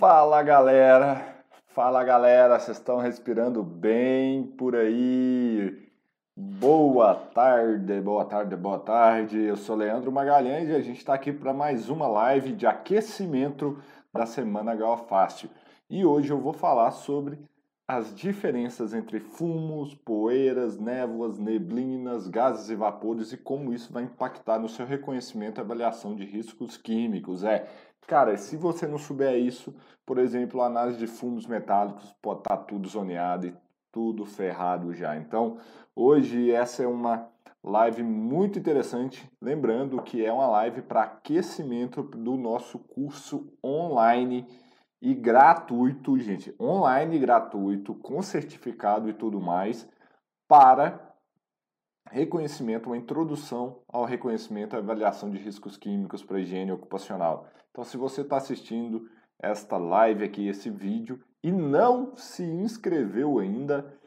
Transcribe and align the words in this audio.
Fala 0.00 0.42
galera, 0.42 1.44
fala 1.74 2.02
galera, 2.02 2.58
vocês 2.58 2.78
estão 2.78 2.96
respirando 2.96 3.62
bem 3.62 4.44
por 4.44 4.74
aí? 4.74 5.90
Boa 6.34 7.14
tarde, 7.14 8.00
boa 8.00 8.24
tarde, 8.24 8.56
boa 8.56 8.78
tarde. 8.78 9.38
Eu 9.38 9.58
sou 9.58 9.76
Leandro 9.76 10.10
Magalhães 10.10 10.70
e 10.70 10.74
a 10.74 10.80
gente 10.80 10.96
está 10.96 11.12
aqui 11.12 11.30
para 11.30 11.52
mais 11.52 11.90
uma 11.90 12.08
live 12.08 12.52
de 12.52 12.66
aquecimento 12.66 13.78
da 14.10 14.24
Semana 14.24 14.74
Gal 14.74 15.06
Fácil. 15.06 15.50
E 15.90 16.02
hoje 16.02 16.30
eu 16.30 16.40
vou 16.40 16.54
falar 16.54 16.92
sobre 16.92 17.38
as 17.86 18.14
diferenças 18.14 18.94
entre 18.94 19.20
fumos, 19.20 19.94
poeiras, 19.94 20.78
névoas, 20.78 21.38
neblinas, 21.38 22.26
gases 22.26 22.70
e 22.70 22.74
vapores 22.74 23.32
e 23.32 23.36
como 23.36 23.74
isso 23.74 23.92
vai 23.92 24.04
impactar 24.04 24.60
no 24.60 24.68
seu 24.68 24.86
reconhecimento 24.86 25.58
e 25.58 25.60
avaliação 25.60 26.14
de 26.14 26.24
riscos 26.24 26.76
químicos. 26.78 27.42
É, 27.44 27.68
cara, 28.06 28.36
se 28.36 28.56
você 28.56 28.86
não 28.86 28.98
souber 28.98 29.36
isso, 29.36 29.74
por 30.04 30.18
exemplo, 30.18 30.60
a 30.60 30.66
análise 30.66 30.98
de 30.98 31.06
fumos 31.06 31.46
metálicos 31.46 32.12
pode 32.20 32.40
estar 32.40 32.56
tá 32.56 32.64
tudo 32.64 32.88
zoneado 32.88 33.46
e 33.46 33.54
tudo 33.92 34.24
ferrado 34.24 34.92
já. 34.94 35.16
Então, 35.16 35.58
hoje 35.94 36.50
essa 36.50 36.82
é 36.82 36.86
uma 36.86 37.28
live 37.62 38.02
muito 38.02 38.58
interessante, 38.58 39.30
lembrando 39.40 40.02
que 40.02 40.24
é 40.24 40.32
uma 40.32 40.46
live 40.46 40.82
para 40.82 41.02
aquecimento 41.02 42.02
do 42.02 42.36
nosso 42.36 42.78
curso 42.78 43.52
online 43.62 44.46
e 45.02 45.14
gratuito, 45.14 46.18
gente, 46.18 46.54
online 46.60 47.18
gratuito, 47.18 47.94
com 47.94 48.22
certificado 48.22 49.08
e 49.08 49.14
tudo 49.14 49.40
mais, 49.40 49.88
para 50.48 51.09
reconhecimento, 52.10 52.88
uma 52.88 52.96
introdução 52.96 53.82
ao 53.88 54.04
reconhecimento 54.04 54.74
e 54.74 54.78
avaliação 54.78 55.30
de 55.30 55.38
riscos 55.38 55.76
químicos 55.76 56.24
para 56.24 56.40
higiene 56.40 56.72
ocupacional. 56.72 57.46
Então, 57.70 57.84
se 57.84 57.96
você 57.96 58.22
está 58.22 58.36
assistindo 58.36 59.08
esta 59.38 59.78
live 59.78 60.24
aqui, 60.24 60.46
esse 60.48 60.68
vídeo, 60.68 61.20
e 61.42 61.50
não 61.50 62.14
se 62.16 62.42
inscreveu 62.42 63.38
ainda, 63.38 63.98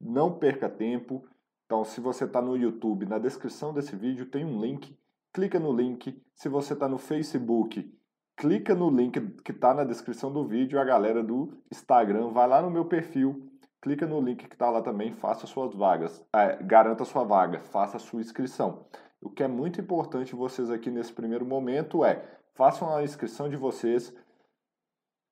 não 0.00 0.38
perca 0.38 0.68
tempo. 0.68 1.26
Então, 1.66 1.84
se 1.84 2.00
você 2.00 2.24
está 2.24 2.40
no 2.40 2.56
YouTube, 2.56 3.04
na 3.04 3.18
descrição 3.18 3.74
desse 3.74 3.94
vídeo 3.94 4.26
tem 4.26 4.44
um 4.44 4.60
link, 4.60 4.96
clica 5.32 5.58
no 5.58 5.72
link. 5.72 6.22
Se 6.34 6.48
você 6.48 6.72
está 6.72 6.88
no 6.88 6.96
Facebook, 6.96 7.92
clica 8.36 8.74
no 8.74 8.88
link 8.88 9.20
que 9.42 9.50
está 9.50 9.74
na 9.74 9.84
descrição 9.84 10.32
do 10.32 10.46
vídeo, 10.46 10.80
a 10.80 10.84
galera 10.84 11.22
do 11.22 11.60
Instagram 11.70 12.30
vai 12.30 12.48
lá 12.48 12.62
no 12.62 12.70
meu 12.70 12.84
perfil, 12.84 13.47
clica 13.80 14.06
no 14.06 14.20
link 14.20 14.46
que 14.46 14.54
está 14.54 14.70
lá 14.70 14.82
também, 14.82 15.12
faça 15.12 15.46
suas 15.46 15.74
vagas, 15.74 16.24
é, 16.34 16.62
garanta 16.62 17.04
sua 17.04 17.24
vaga, 17.24 17.60
faça 17.60 17.98
sua 17.98 18.20
inscrição. 18.20 18.86
O 19.20 19.30
que 19.30 19.42
é 19.42 19.48
muito 19.48 19.80
importante 19.80 20.34
vocês 20.34 20.70
aqui 20.70 20.90
nesse 20.90 21.12
primeiro 21.12 21.44
momento 21.44 22.04
é 22.04 22.24
façam 22.54 22.94
a 22.94 23.02
inscrição 23.02 23.48
de 23.48 23.56
vocês. 23.56 24.14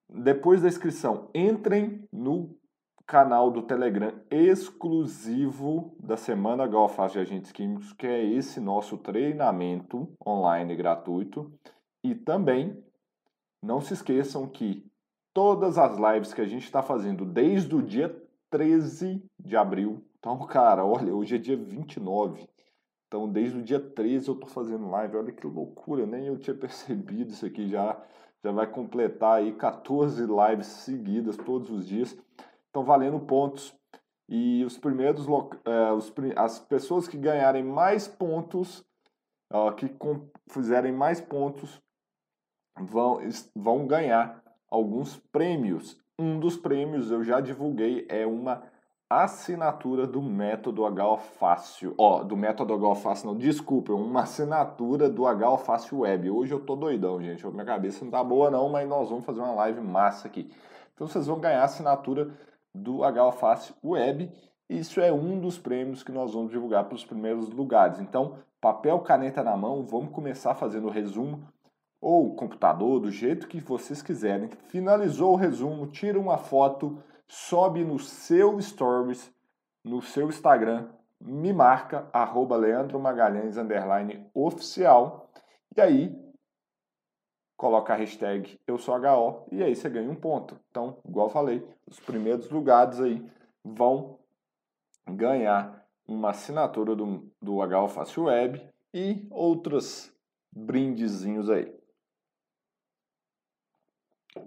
Depois 0.08 0.62
da 0.62 0.68
inscrição, 0.68 1.30
entrem 1.34 2.08
no 2.12 2.56
canal 3.06 3.50
do 3.50 3.62
Telegram 3.62 4.12
exclusivo 4.30 5.96
da 6.00 6.16
Semana 6.16 6.66
Golfas 6.66 7.12
de 7.12 7.20
Agentes 7.20 7.52
Químicos, 7.52 7.92
que 7.92 8.06
é 8.06 8.24
esse 8.24 8.60
nosso 8.60 8.98
treinamento 8.98 10.12
online 10.26 10.74
gratuito. 10.74 11.52
E 12.02 12.14
também 12.14 12.82
não 13.62 13.80
se 13.80 13.94
esqueçam 13.94 14.48
que 14.48 14.88
todas 15.32 15.78
as 15.78 15.96
lives 15.96 16.32
que 16.32 16.40
a 16.40 16.46
gente 16.46 16.64
está 16.64 16.82
fazendo 16.82 17.24
desde 17.24 17.74
o 17.74 17.82
dia 17.82 18.25
13 18.50 19.22
de 19.38 19.56
abril, 19.56 20.04
então, 20.26 20.44
cara, 20.44 20.84
olha, 20.84 21.14
hoje 21.14 21.36
é 21.36 21.38
dia 21.38 21.56
29. 21.56 22.48
Então, 23.06 23.30
desde 23.30 23.58
o 23.58 23.62
dia 23.62 23.78
13 23.78 24.26
eu 24.26 24.34
estou 24.34 24.48
fazendo 24.48 24.90
live. 24.90 25.16
Olha 25.16 25.30
que 25.30 25.46
loucura, 25.46 26.04
nem 26.04 26.26
eu 26.26 26.36
tinha 26.36 26.54
percebido 26.58 27.30
isso 27.30 27.46
aqui 27.46 27.68
já. 27.68 27.96
Já 28.42 28.50
vai 28.50 28.66
completar 28.66 29.38
aí 29.38 29.52
14 29.52 30.26
lives 30.26 30.66
seguidas 30.66 31.36
todos 31.36 31.70
os 31.70 31.86
dias. 31.86 32.18
Estão 32.66 32.82
valendo 32.82 33.20
pontos. 33.20 33.72
E 34.28 34.64
os 34.64 34.76
primeiros, 34.76 35.28
uh, 35.28 35.94
os, 35.96 36.12
as 36.34 36.58
pessoas 36.58 37.06
que 37.06 37.16
ganharem 37.16 37.62
mais 37.62 38.08
pontos, 38.08 38.84
uh, 39.52 39.72
que 39.76 39.88
fizerem 40.50 40.90
mais 40.90 41.20
pontos, 41.20 41.80
vão, 42.76 43.20
vão 43.54 43.86
ganhar 43.86 44.42
alguns 44.68 45.16
prêmios. 45.30 45.96
Um 46.18 46.40
dos 46.40 46.56
prêmios 46.56 47.10
eu 47.10 47.22
já 47.22 47.40
divulguei 47.42 48.06
é 48.08 48.26
uma 48.26 48.62
assinatura 49.08 50.06
do 50.06 50.22
método 50.22 50.82
HO 50.84 51.18
Fácil. 51.18 51.94
Ó, 51.98 52.20
oh, 52.20 52.24
do 52.24 52.34
método 52.34 52.72
HO 52.74 52.94
Fácil 52.94 53.26
não, 53.26 53.36
desculpa, 53.36 53.92
uma 53.92 54.22
assinatura 54.22 55.10
do 55.10 55.24
HO 55.24 55.58
Fácil 55.58 56.00
Web. 56.00 56.30
Hoje 56.30 56.54
eu 56.54 56.64
tô 56.64 56.74
doidão, 56.74 57.22
gente. 57.22 57.46
Minha 57.46 57.66
cabeça 57.66 58.02
não 58.02 58.10
tá 58.10 58.24
boa 58.24 58.50
não, 58.50 58.70
mas 58.70 58.88
nós 58.88 59.10
vamos 59.10 59.26
fazer 59.26 59.40
uma 59.40 59.52
live 59.52 59.82
massa 59.82 60.26
aqui. 60.26 60.50
Então 60.94 61.06
vocês 61.06 61.26
vão 61.26 61.38
ganhar 61.38 61.60
a 61.60 61.64
assinatura 61.64 62.30
do 62.74 63.02
HO 63.02 63.32
Fácil 63.32 63.74
Web. 63.84 64.32
Isso 64.70 65.02
é 65.02 65.12
um 65.12 65.38
dos 65.38 65.58
prêmios 65.58 66.02
que 66.02 66.10
nós 66.10 66.32
vamos 66.32 66.50
divulgar 66.50 66.84
para 66.84 66.94
os 66.94 67.04
primeiros 67.04 67.50
lugares. 67.50 68.00
Então, 68.00 68.38
papel, 68.58 68.98
caneta 69.00 69.42
na 69.44 69.54
mão, 69.54 69.84
vamos 69.84 70.12
começar 70.12 70.54
fazendo 70.54 70.86
o 70.86 70.90
resumo 70.90 71.46
ou 72.00 72.34
computador, 72.34 73.00
do 73.00 73.10
jeito 73.10 73.48
que 73.48 73.60
vocês 73.60 74.02
quiserem. 74.02 74.50
Finalizou 74.68 75.32
o 75.32 75.36
resumo, 75.36 75.86
tira 75.86 76.18
uma 76.18 76.38
foto, 76.38 77.02
sobe 77.26 77.84
no 77.84 77.98
seu 77.98 78.60
stories, 78.60 79.32
no 79.84 80.02
seu 80.02 80.28
Instagram, 80.28 80.88
me 81.20 81.52
marca, 81.52 82.08
arroba 82.12 82.56
Leandro 82.56 83.00
Magalhães, 83.00 83.56
underline, 83.56 84.28
oficial, 84.34 85.30
e 85.76 85.80
aí 85.80 86.26
coloca 87.56 87.94
a 87.94 87.96
hashtag 87.96 88.60
eu 88.66 88.76
sou 88.76 88.94
HO, 88.96 89.46
e 89.50 89.62
aí 89.62 89.74
você 89.74 89.88
ganha 89.88 90.10
um 90.10 90.14
ponto. 90.14 90.58
Então, 90.70 90.98
igual 91.06 91.30
falei, 91.30 91.66
os 91.86 91.98
primeiros 91.98 92.50
lugares 92.50 93.00
aí 93.00 93.24
vão 93.64 94.18
ganhar 95.08 95.84
uma 96.06 96.30
assinatura 96.30 96.94
do, 96.94 97.30
do 97.40 97.56
HO 97.58 97.88
Fácil 97.88 98.24
Web 98.24 98.62
e 98.92 99.26
outros 99.30 100.12
brindezinhos 100.52 101.50
aí. 101.50 101.74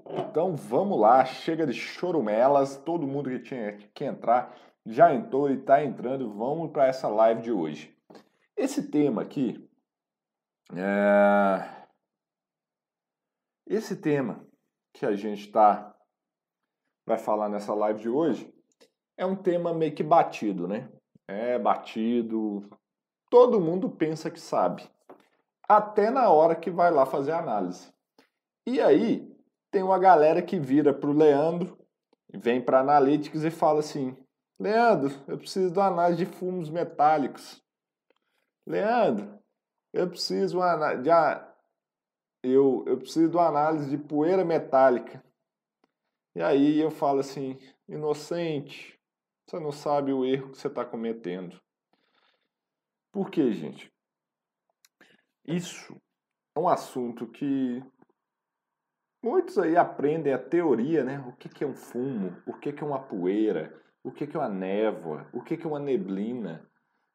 Então 0.08 0.56
vamos 0.56 1.00
lá, 1.00 1.26
chega 1.26 1.66
de 1.66 1.74
chorumelas, 1.74 2.78
todo 2.78 3.08
mundo 3.08 3.30
que 3.30 3.40
tinha 3.40 3.78
que 3.94 4.06
entrar 4.06 4.56
já 4.86 5.14
entrou 5.14 5.50
e 5.50 5.56
está 5.56 5.84
entrando, 5.84 6.34
vamos 6.34 6.72
para 6.72 6.88
essa 6.88 7.08
live 7.08 7.42
de 7.42 7.52
hoje. 7.52 7.96
Esse 8.58 8.90
tema 8.90 9.22
aqui, 9.22 9.70
é... 10.76 11.86
esse 13.68 13.96
tema 13.96 14.46
que 14.94 15.06
a 15.06 15.16
gente 15.16 15.48
está 15.48 15.96
vai 17.06 17.18
falar 17.18 17.50
nessa 17.50 17.74
live 17.74 18.02
de 18.02 18.10
hoje 18.10 18.54
é 19.18 19.26
um 19.26 19.36
tema 19.36 19.74
meio 19.74 19.94
que 19.94 20.04
batido, 20.04 20.68
né? 20.68 20.90
É 21.28 21.60
batido, 21.60 22.68
todo 23.30 23.62
mundo 23.62 23.90
pensa 23.90 24.32
que 24.32 24.40
sabe, 24.40 24.84
até 25.68 26.10
na 26.10 26.30
hora 26.30 26.56
que 26.56 26.72
vai 26.72 26.90
lá 26.90 27.06
fazer 27.06 27.32
a 27.32 27.40
análise. 27.40 27.94
E 28.66 28.82
aí, 28.82 29.29
tem 29.72 29.84
uma 29.84 30.00
galera 30.00 30.42
que 30.42 30.60
vira 30.60 30.94
para 30.94 31.10
o 31.10 31.14
Leandro, 31.14 31.78
vem 32.34 32.62
para 32.62 32.80
Analytics 32.80 33.44
e 33.44 33.52
fala 33.52 33.80
assim: 33.80 34.16
Leandro, 34.60 35.14
eu 35.28 35.38
preciso 35.38 35.72
de 35.72 35.80
uma 35.80 35.88
análise 35.88 36.26
de 36.26 36.32
fumos 36.32 36.70
metálicos. 36.70 37.64
Leandro, 38.66 39.40
eu 39.94 40.10
preciso 40.10 40.54
de 40.54 40.58
uma, 40.58 41.54
eu, 42.44 42.84
eu 42.88 42.98
preciso 42.98 43.30
de 43.30 43.38
uma 43.38 43.48
análise 43.48 43.90
de 43.90 43.98
poeira 43.98 44.46
metálica. 44.46 45.24
E 46.36 46.42
aí 46.42 46.80
eu 46.80 46.92
falo 46.92 47.20
assim: 47.20 47.58
inocente, 47.88 49.00
você 49.48 49.60
não 49.60 49.72
sabe 49.72 50.14
o 50.14 50.26
erro 50.26 50.52
que 50.52 50.58
você 50.58 50.68
está 50.68 50.86
cometendo. 50.86 51.60
Por 53.12 53.32
quê, 53.32 53.52
gente? 53.52 53.92
Isso 55.46 55.96
é 56.56 56.60
um 56.60 56.68
assunto 56.68 57.28
que 57.28 57.84
Muitos 59.22 59.58
aí 59.58 59.76
aprendem 59.76 60.34
a 60.34 60.40
teoria, 60.40 61.04
né? 61.04 61.20
O 61.28 61.34
que, 61.34 61.50
que 61.50 61.64
é 61.64 61.68
um 61.68 61.76
fumo, 61.76 62.42
o 62.46 62.54
que, 62.54 62.72
que 62.72 62.84
é 62.84 62.88
uma 62.88 63.02
poeira, 63.02 63.78
o 64.04 64.12
que, 64.12 64.26
que 64.26 64.38
é 64.38 64.40
uma 64.40 64.48
névoa, 64.48 65.28
o 65.34 65.42
que, 65.42 65.58
que 65.58 65.66
é 65.66 65.70
uma 65.70 65.80
neblina, 65.80 66.66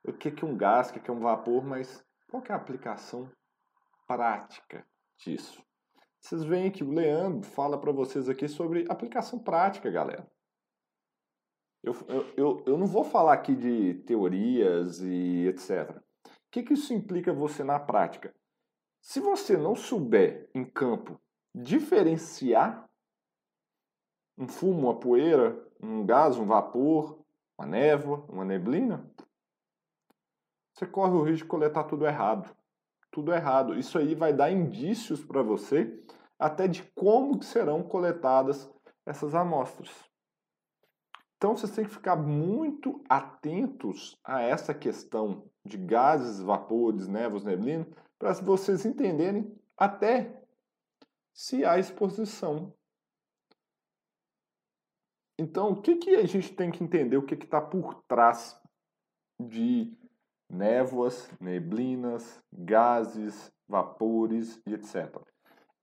o 0.06 0.12
que, 0.12 0.30
que 0.30 0.44
é 0.44 0.46
um 0.46 0.56
gás, 0.56 0.90
o 0.90 0.92
que, 0.92 1.00
que 1.00 1.10
é 1.10 1.14
um 1.14 1.20
vapor, 1.20 1.64
mas 1.64 2.04
qual 2.28 2.42
que 2.42 2.52
é 2.52 2.54
a 2.54 2.58
aplicação 2.58 3.30
prática 4.06 4.86
disso? 5.16 5.64
Vocês 6.20 6.44
veem 6.44 6.70
que 6.70 6.84
o 6.84 6.90
Leandro 6.90 7.48
fala 7.48 7.78
para 7.80 7.92
vocês 7.92 8.28
aqui 8.28 8.48
sobre 8.48 8.84
aplicação 8.88 9.38
prática, 9.38 9.90
galera. 9.90 10.26
Eu, 11.82 11.94
eu, 12.36 12.64
eu, 12.66 12.78
não 12.78 12.86
vou 12.86 13.04
falar 13.04 13.34
aqui 13.34 13.54
de 13.54 13.94
teorias 14.06 15.00
e 15.00 15.46
etc. 15.48 15.90
O 15.90 16.30
que, 16.50 16.62
que 16.62 16.72
isso 16.72 16.94
implica 16.94 17.32
você 17.32 17.62
na 17.62 17.78
prática? 17.78 18.34
Se 19.02 19.20
você 19.20 19.54
não 19.54 19.76
souber 19.76 20.48
em 20.54 20.64
campo 20.64 21.20
diferenciar 21.54 22.88
um 24.36 24.48
fumo, 24.48 24.88
uma 24.88 24.98
poeira, 24.98 25.56
um 25.80 26.04
gás, 26.04 26.36
um 26.36 26.46
vapor, 26.46 27.24
uma 27.56 27.66
névoa, 27.66 28.24
uma 28.28 28.44
neblina, 28.44 29.08
você 30.74 30.86
corre 30.86 31.12
o 31.12 31.22
risco 31.22 31.44
de 31.44 31.50
coletar 31.50 31.84
tudo 31.84 32.04
errado. 32.04 32.54
Tudo 33.12 33.32
errado. 33.32 33.78
Isso 33.78 33.96
aí 33.96 34.14
vai 34.14 34.32
dar 34.32 34.50
indícios 34.50 35.24
para 35.24 35.40
você 35.40 36.02
até 36.36 36.66
de 36.66 36.82
como 36.96 37.40
serão 37.44 37.82
coletadas 37.82 38.68
essas 39.06 39.36
amostras. 39.36 39.90
Então 41.36 41.56
vocês 41.56 41.72
têm 41.72 41.84
que 41.84 41.92
ficar 41.92 42.16
muito 42.16 43.04
atentos 43.08 44.18
a 44.24 44.42
essa 44.42 44.74
questão 44.74 45.48
de 45.64 45.76
gases, 45.76 46.40
vapores, 46.40 47.06
névoas, 47.06 47.44
neblina, 47.44 47.86
para 48.18 48.32
vocês 48.32 48.84
entenderem 48.84 49.56
até 49.76 50.43
se 51.34 51.64
há 51.64 51.78
exposição. 51.78 52.72
Então, 55.36 55.72
o 55.72 55.82
que, 55.82 55.96
que 55.96 56.14
a 56.14 56.26
gente 56.26 56.54
tem 56.54 56.70
que 56.70 56.82
entender? 56.82 57.16
O 57.16 57.26
que 57.26 57.34
está 57.34 57.60
por 57.60 58.02
trás 58.04 58.58
de 59.38 59.92
névoas, 60.48 61.28
neblinas, 61.40 62.40
gases, 62.52 63.52
vapores 63.66 64.62
e 64.64 64.74
etc. 64.74 65.20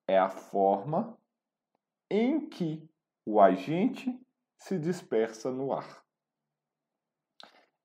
É 0.08 0.18
a 0.18 0.30
forma 0.30 1.18
em 2.10 2.48
que 2.50 2.90
o 3.26 3.42
agente 3.42 4.18
se 4.58 4.80
dispersa 4.80 5.52
no 5.52 5.74
ar. 5.74 6.02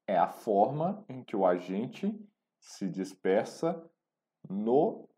É 0.07 0.17
a 0.17 0.29
forma 0.29 1.05
em 1.09 1.25
que 1.25 1.35
o 1.35 1.45
agente 1.45 2.17
se 2.61 2.89
dispersa 2.89 3.91
no 4.49 5.09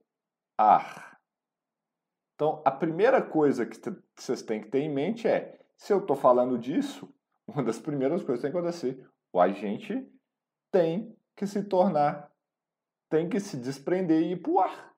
ar. 0.57 1.18
Então, 2.39 2.63
a 2.65 2.71
primeira 2.71 3.21
coisa 3.21 3.67
que 3.67 3.77
vocês 4.15 4.43
têm 4.43 4.61
que 4.61 4.69
ter 4.69 4.79
em 4.79 4.89
mente 4.89 5.27
é: 5.27 5.59
se 5.77 5.93
eu 5.93 5.99
estou 5.99 6.15
falando 6.15 6.57
disso, 6.57 7.13
uma 7.49 7.65
das 7.65 7.81
primeiras 7.81 8.23
coisas 8.23 8.39
que 8.39 8.43
tem 8.43 8.53
que 8.53 8.59
acontecer, 8.59 9.11
o 9.33 9.41
agente 9.41 10.09
tem 10.71 11.19
que 11.35 11.49
se 11.49 11.65
tornar, 11.65 12.33
tem 13.11 13.29
que 13.29 13.41
se 13.41 13.57
desprender 13.57 14.23
e 14.23 14.33
ir 14.35 14.41
para 14.41 14.53
o 14.53 14.61
ar. 14.61 14.95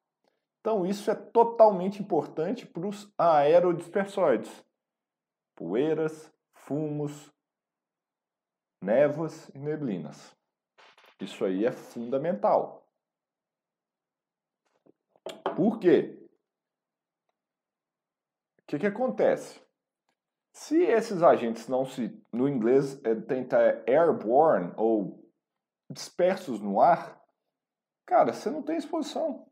Então, 0.60 0.84
isso 0.84 1.10
é 1.10 1.14
totalmente 1.14 2.02
importante 2.02 2.66
para 2.66 2.86
os 2.86 3.10
aerodispersóides. 3.16 4.62
Poeiras, 5.56 6.30
fumos, 6.52 7.32
névoas 8.82 9.48
e 9.54 9.58
neblinas. 9.58 10.36
Isso 11.18 11.42
aí 11.46 11.64
é 11.64 11.72
fundamental. 11.72 12.86
Por 15.56 15.78
quê? 15.78 16.19
Que, 18.70 18.78
que 18.78 18.86
acontece? 18.86 19.60
Se 20.52 20.80
esses 20.80 21.24
agentes 21.24 21.66
não 21.66 21.84
se, 21.84 22.16
no 22.32 22.48
inglês, 22.48 23.04
é, 23.04 23.16
tenta 23.16 23.82
airborne 23.84 24.72
ou 24.76 25.28
dispersos 25.90 26.60
no 26.60 26.80
ar, 26.80 27.20
cara, 28.06 28.32
você 28.32 28.48
não 28.48 28.62
tem 28.62 28.76
exposição. 28.76 29.50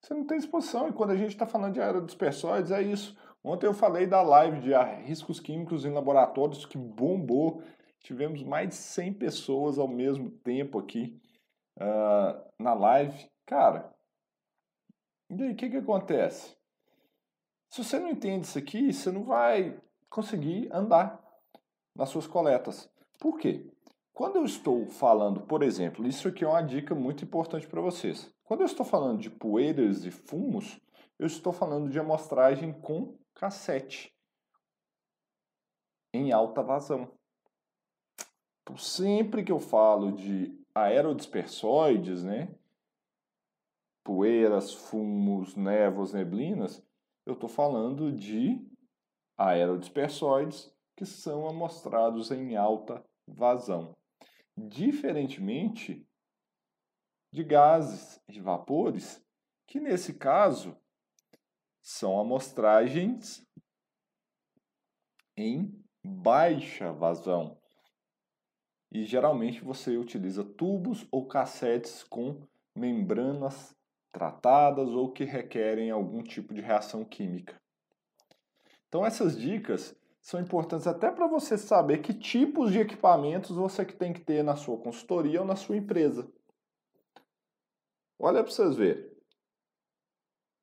Você 0.00 0.14
não 0.14 0.26
tem 0.26 0.36
exposição. 0.36 0.88
E 0.88 0.92
quando 0.92 1.12
a 1.12 1.16
gente 1.16 1.30
está 1.30 1.46
falando 1.46 1.74
de 1.74 1.80
aerodispersóides, 1.80 2.72
é 2.72 2.82
isso. 2.82 3.16
Ontem 3.44 3.68
eu 3.68 3.74
falei 3.74 4.04
da 4.04 4.20
live 4.20 4.60
de 4.60 4.74
riscos 5.04 5.38
químicos 5.38 5.84
em 5.84 5.92
laboratórios 5.92 6.66
que 6.66 6.76
bombou. 6.76 7.62
Tivemos 8.00 8.42
mais 8.42 8.70
de 8.70 8.74
100 8.74 9.14
pessoas 9.14 9.78
ao 9.78 9.86
mesmo 9.86 10.28
tempo 10.28 10.76
aqui 10.76 11.22
uh, 11.78 12.52
na 12.58 12.74
live. 12.74 13.30
Cara, 13.46 13.94
e 15.30 15.40
aí 15.40 15.52
o 15.52 15.56
que, 15.56 15.70
que 15.70 15.76
acontece? 15.76 16.60
Se 17.72 17.82
você 17.82 17.98
não 17.98 18.10
entende 18.10 18.44
isso 18.46 18.58
aqui, 18.58 18.92
você 18.92 19.10
não 19.10 19.24
vai 19.24 19.80
conseguir 20.10 20.68
andar 20.70 21.18
nas 21.96 22.10
suas 22.10 22.26
coletas. 22.26 22.86
Por 23.18 23.38
quê? 23.38 23.66
Quando 24.12 24.36
eu 24.36 24.44
estou 24.44 24.86
falando, 24.88 25.40
por 25.40 25.62
exemplo, 25.62 26.06
isso 26.06 26.28
aqui 26.28 26.44
é 26.44 26.46
uma 26.48 26.60
dica 26.60 26.94
muito 26.94 27.24
importante 27.24 27.66
para 27.66 27.80
vocês. 27.80 28.30
Quando 28.44 28.60
eu 28.60 28.66
estou 28.66 28.84
falando 28.84 29.20
de 29.20 29.30
poeiras 29.30 30.04
e 30.04 30.10
fumos, 30.10 30.78
eu 31.18 31.26
estou 31.26 31.50
falando 31.50 31.88
de 31.88 31.98
amostragem 31.98 32.74
com 32.74 33.18
cassete 33.32 34.14
em 36.12 36.30
alta 36.30 36.62
vazão. 36.62 37.10
Então, 38.60 38.76
sempre 38.76 39.42
que 39.42 39.50
eu 39.50 39.58
falo 39.58 40.12
de 40.12 40.54
aerodispersóides, 40.74 42.22
né, 42.22 42.54
poeiras, 44.04 44.74
fumos, 44.74 45.56
névoas, 45.56 46.12
neblinas, 46.12 46.84
eu 47.26 47.34
estou 47.34 47.48
falando 47.48 48.12
de 48.12 48.60
aerodispersóides 49.36 50.72
que 50.96 51.06
são 51.06 51.48
amostrados 51.48 52.30
em 52.30 52.56
alta 52.56 53.04
vazão 53.26 53.96
diferentemente 54.56 56.06
de 57.32 57.42
gases 57.42 58.20
e 58.28 58.40
vapores, 58.40 59.24
que 59.66 59.80
nesse 59.80 60.14
caso 60.14 60.76
são 61.80 62.20
amostragens 62.20 63.44
em 65.36 65.82
baixa 66.04 66.92
vazão. 66.92 67.58
E 68.90 69.04
geralmente 69.04 69.64
você 69.64 69.96
utiliza 69.96 70.44
tubos 70.44 71.06
ou 71.10 71.26
cassetes 71.26 72.04
com 72.04 72.46
membranas 72.76 73.74
tratadas 74.12 74.90
ou 74.90 75.10
que 75.10 75.24
requerem 75.24 75.90
algum 75.90 76.22
tipo 76.22 76.52
de 76.54 76.60
reação 76.60 77.04
química. 77.04 77.60
Então 78.88 79.04
essas 79.04 79.36
dicas 79.36 79.96
são 80.20 80.38
importantes 80.38 80.86
até 80.86 81.10
para 81.10 81.26
você 81.26 81.58
saber 81.58 81.98
que 81.98 82.14
tipos 82.14 82.70
de 82.70 82.78
equipamentos 82.78 83.56
você 83.56 83.84
tem 83.84 84.12
que 84.12 84.20
ter 84.20 84.44
na 84.44 84.54
sua 84.54 84.76
consultoria 84.76 85.40
ou 85.40 85.46
na 85.46 85.56
sua 85.56 85.76
empresa. 85.76 86.30
Olha 88.18 88.44
para 88.44 88.52
vocês 88.52 88.76
verem. 88.76 89.10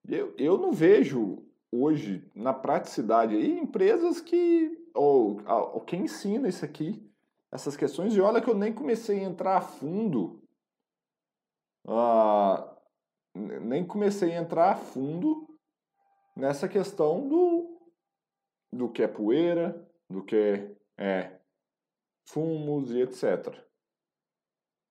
Eu, 0.07 0.33
eu 0.37 0.57
não 0.57 0.71
vejo 0.71 1.43
hoje, 1.71 2.25
na 2.33 2.53
praticidade, 2.53 3.35
aí, 3.35 3.59
empresas 3.59 4.21
que. 4.21 4.77
Ou, 4.93 5.41
ou 5.45 5.81
quem 5.81 6.03
ensina 6.03 6.47
isso 6.47 6.65
aqui, 6.65 7.05
essas 7.51 7.77
questões, 7.77 8.15
e 8.15 8.21
olha 8.21 8.41
que 8.41 8.49
eu 8.49 8.55
nem 8.55 8.73
comecei 8.73 9.19
a 9.19 9.23
entrar 9.23 9.57
a 9.57 9.61
fundo. 9.61 10.41
Ah, 11.87 12.75
nem 13.35 13.85
comecei 13.85 14.33
a 14.33 14.41
entrar 14.41 14.71
a 14.71 14.75
fundo 14.75 15.47
nessa 16.35 16.67
questão 16.67 17.27
do, 17.27 17.79
do 18.73 18.89
que 18.89 19.03
é 19.03 19.07
poeira, 19.07 19.87
do 20.09 20.23
que 20.23 20.75
é 20.97 21.39
fumos 22.27 22.91
e 22.91 23.01
etc. 23.01 23.55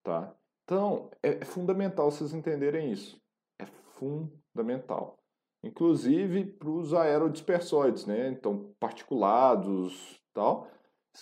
Tá? 0.02 0.34
Então, 0.64 1.10
é 1.22 1.44
fundamental 1.44 2.10
vocês 2.10 2.34
entenderem 2.34 2.92
isso. 2.92 3.20
É 3.58 3.66
fundamental. 3.66 5.18
Inclusive 5.62 6.44
para 6.44 6.70
os 6.70 6.94
aerodispersóides, 6.94 8.06
né? 8.06 8.28
Então, 8.28 8.74
particulados 8.78 10.22
tal. 10.32 10.70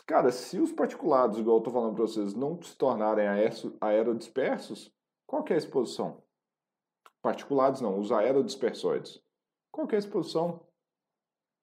Cara, 0.06 0.30
se 0.30 0.58
os 0.58 0.72
particulados, 0.72 1.38
igual 1.38 1.56
eu 1.56 1.60
estou 1.60 1.72
falando 1.72 1.94
para 1.94 2.02
vocês, 2.02 2.34
não 2.34 2.60
se 2.60 2.76
tornarem 2.76 3.26
aerodispersos, 3.80 4.92
qual 5.26 5.44
é 5.48 5.54
a 5.54 5.56
exposição? 5.56 6.22
Particulados 7.22 7.80
não, 7.80 7.98
os 7.98 8.12
aerodispersóides. 8.12 9.20
Qual 9.70 9.86
que 9.86 9.94
é 9.94 9.98
exposição? 9.98 10.60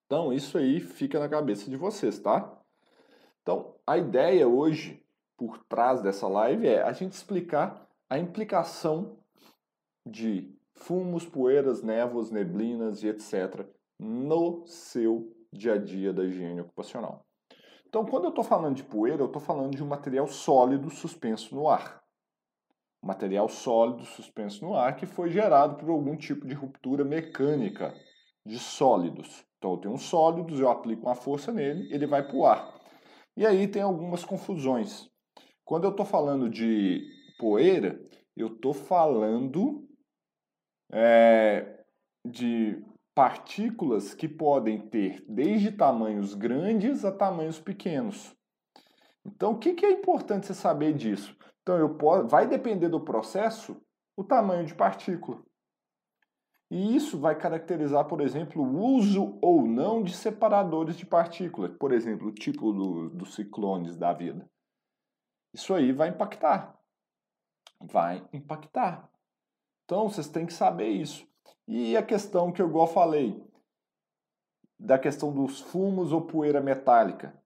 Então, 0.05 0.31
isso 0.31 0.57
aí 0.57 0.79
fica 0.79 1.19
na 1.19 1.29
cabeça 1.29 1.69
de 1.69 1.77
vocês, 1.77 2.19
tá? 2.19 2.55
Então, 3.41 3.75
a 3.87 3.97
ideia 3.97 4.47
hoje, 4.47 5.03
por 5.37 5.57
trás 5.65 6.01
dessa 6.01 6.27
live, 6.27 6.67
é 6.67 6.83
a 6.83 6.91
gente 6.91 7.13
explicar 7.13 7.87
a 8.09 8.19
implicação 8.19 9.17
de 10.05 10.53
fumos, 10.75 11.25
poeiras, 11.25 11.81
névoas, 11.81 12.29
neblinas 12.29 13.03
e 13.03 13.07
etc. 13.07 13.65
no 13.97 14.65
seu 14.67 15.33
dia 15.51 15.73
a 15.73 15.77
dia 15.77 16.13
da 16.13 16.23
higiene 16.23 16.61
ocupacional. 16.61 17.25
Então, 17.87 18.05
quando 18.05 18.25
eu 18.25 18.29
estou 18.29 18.43
falando 18.43 18.75
de 18.75 18.83
poeira, 18.83 19.21
eu 19.21 19.27
estou 19.27 19.41
falando 19.41 19.75
de 19.75 19.83
um 19.83 19.87
material 19.87 20.27
sólido 20.27 20.89
suspenso 20.89 21.55
no 21.55 21.69
ar. 21.69 22.02
Material 23.03 23.49
sólido 23.49 24.05
suspenso 24.05 24.63
no 24.63 24.75
ar 24.75 24.95
que 24.95 25.05
foi 25.05 25.29
gerado 25.29 25.75
por 25.75 25.89
algum 25.89 26.15
tipo 26.15 26.47
de 26.47 26.53
ruptura 26.53 27.03
mecânica 27.03 27.93
de 28.45 28.57
sólidos. 28.57 29.45
Então 29.57 29.73
eu 29.73 29.77
tenho 29.77 29.93
um 29.93 29.97
sólidos, 29.97 30.59
eu 30.59 30.69
aplico 30.69 31.05
uma 31.05 31.15
força 31.15 31.51
nele, 31.51 31.93
ele 31.93 32.07
vai 32.07 32.25
para 32.25 32.35
o 32.35 32.45
ar. 32.45 32.73
E 33.35 33.45
aí 33.45 33.67
tem 33.67 33.81
algumas 33.81 34.23
confusões. 34.23 35.09
Quando 35.65 35.83
eu 35.83 35.91
estou 35.91 36.05
falando 36.05 36.49
de 36.49 37.01
poeira, 37.37 37.99
eu 38.35 38.47
estou 38.47 38.73
falando 38.73 39.87
é, 40.91 41.83
de 42.25 42.81
partículas 43.15 44.13
que 44.13 44.27
podem 44.27 44.79
ter 44.89 45.23
desde 45.27 45.71
tamanhos 45.71 46.33
grandes 46.33 47.03
a 47.05 47.11
tamanhos 47.11 47.59
pequenos. 47.59 48.35
Então, 49.25 49.53
o 49.53 49.59
que, 49.59 49.73
que 49.73 49.85
é 49.85 49.91
importante 49.91 50.47
você 50.47 50.53
saber 50.53 50.93
disso? 50.93 51.35
Então, 51.63 51.77
eu 51.77 51.95
posso, 51.95 52.27
vai 52.27 52.47
depender 52.47 52.89
do 52.89 53.01
processo 53.01 53.81
o 54.15 54.23
tamanho 54.23 54.65
de 54.65 54.75
partícula. 54.75 55.41
E 56.69 56.95
isso 56.95 57.19
vai 57.19 57.37
caracterizar, 57.37 58.05
por 58.05 58.19
exemplo, 58.19 58.61
o 58.61 58.95
uso 58.95 59.37
ou 59.41 59.65
não 59.65 60.03
de 60.03 60.13
separadores 60.13 60.97
de 60.97 61.05
partículas, 61.05 61.75
por 61.77 61.91
exemplo, 61.91 62.27
o 62.27 62.33
tipo 62.33 62.71
do, 62.71 63.09
dos 63.09 63.35
ciclones 63.35 63.95
da 63.95 64.11
vida. 64.11 64.49
Isso 65.53 65.73
aí 65.73 65.91
vai 65.91 66.09
impactar. 66.09 66.77
Vai 67.79 68.27
impactar. 68.33 69.09
Então, 69.85 70.09
vocês 70.09 70.27
têm 70.27 70.45
que 70.45 70.53
saber 70.53 70.89
isso. 70.89 71.27
E 71.67 71.95
a 71.95 72.03
questão 72.03 72.51
que 72.51 72.61
eu 72.61 72.67
igual 72.67 72.87
falei, 72.87 73.41
da 74.79 74.99
questão 74.99 75.31
dos 75.31 75.61
fumos 75.61 76.11
ou 76.11 76.21
poeira 76.21 76.59
metálica. 76.59 77.41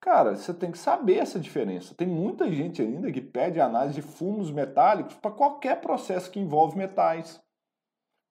Cara, 0.00 0.36
você 0.36 0.54
tem 0.54 0.70
que 0.70 0.78
saber 0.78 1.18
essa 1.18 1.40
diferença. 1.40 1.94
Tem 1.94 2.06
muita 2.06 2.50
gente 2.50 2.80
ainda 2.80 3.10
que 3.10 3.20
pede 3.20 3.60
análise 3.60 3.94
de 3.94 4.02
fumos 4.02 4.50
metálicos 4.50 5.14
para 5.16 5.30
qualquer 5.30 5.80
processo 5.80 6.30
que 6.30 6.38
envolve 6.38 6.76
metais. 6.76 7.42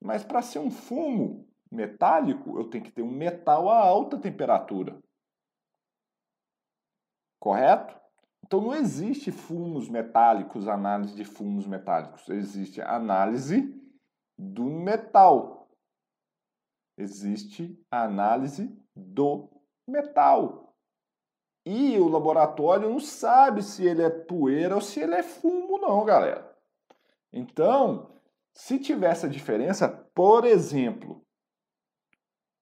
Mas 0.02 0.24
para 0.24 0.42
ser 0.42 0.58
um 0.58 0.70
fumo 0.70 1.48
metálico, 1.70 2.58
eu 2.58 2.68
tenho 2.68 2.84
que 2.84 2.92
ter 2.92 3.02
um 3.02 3.10
metal 3.10 3.68
a 3.68 3.78
alta 3.78 4.18
temperatura. 4.18 4.98
Correto? 7.40 7.96
Então 8.44 8.60
não 8.60 8.74
existe 8.74 9.32
fumos 9.32 9.88
metálicos, 9.88 10.68
análise 10.68 11.14
de 11.14 11.24
fumos 11.24 11.66
metálicos. 11.66 12.28
Existe 12.28 12.80
análise 12.80 13.74
do 14.38 14.64
metal. 14.64 15.68
Existe 16.96 17.78
análise 17.90 18.72
do 18.94 19.50
metal. 19.86 20.65
E 21.66 21.98
o 21.98 22.06
laboratório 22.06 22.88
não 22.88 23.00
sabe 23.00 23.60
se 23.60 23.84
ele 23.84 24.00
é 24.00 24.08
poeira 24.08 24.76
ou 24.76 24.80
se 24.80 25.00
ele 25.00 25.16
é 25.16 25.22
fumo, 25.24 25.78
não, 25.78 26.04
galera. 26.04 26.48
Então, 27.32 28.12
se 28.52 28.78
tiver 28.78 29.10
essa 29.10 29.28
diferença, 29.28 29.88
por 30.14 30.44
exemplo, 30.44 31.26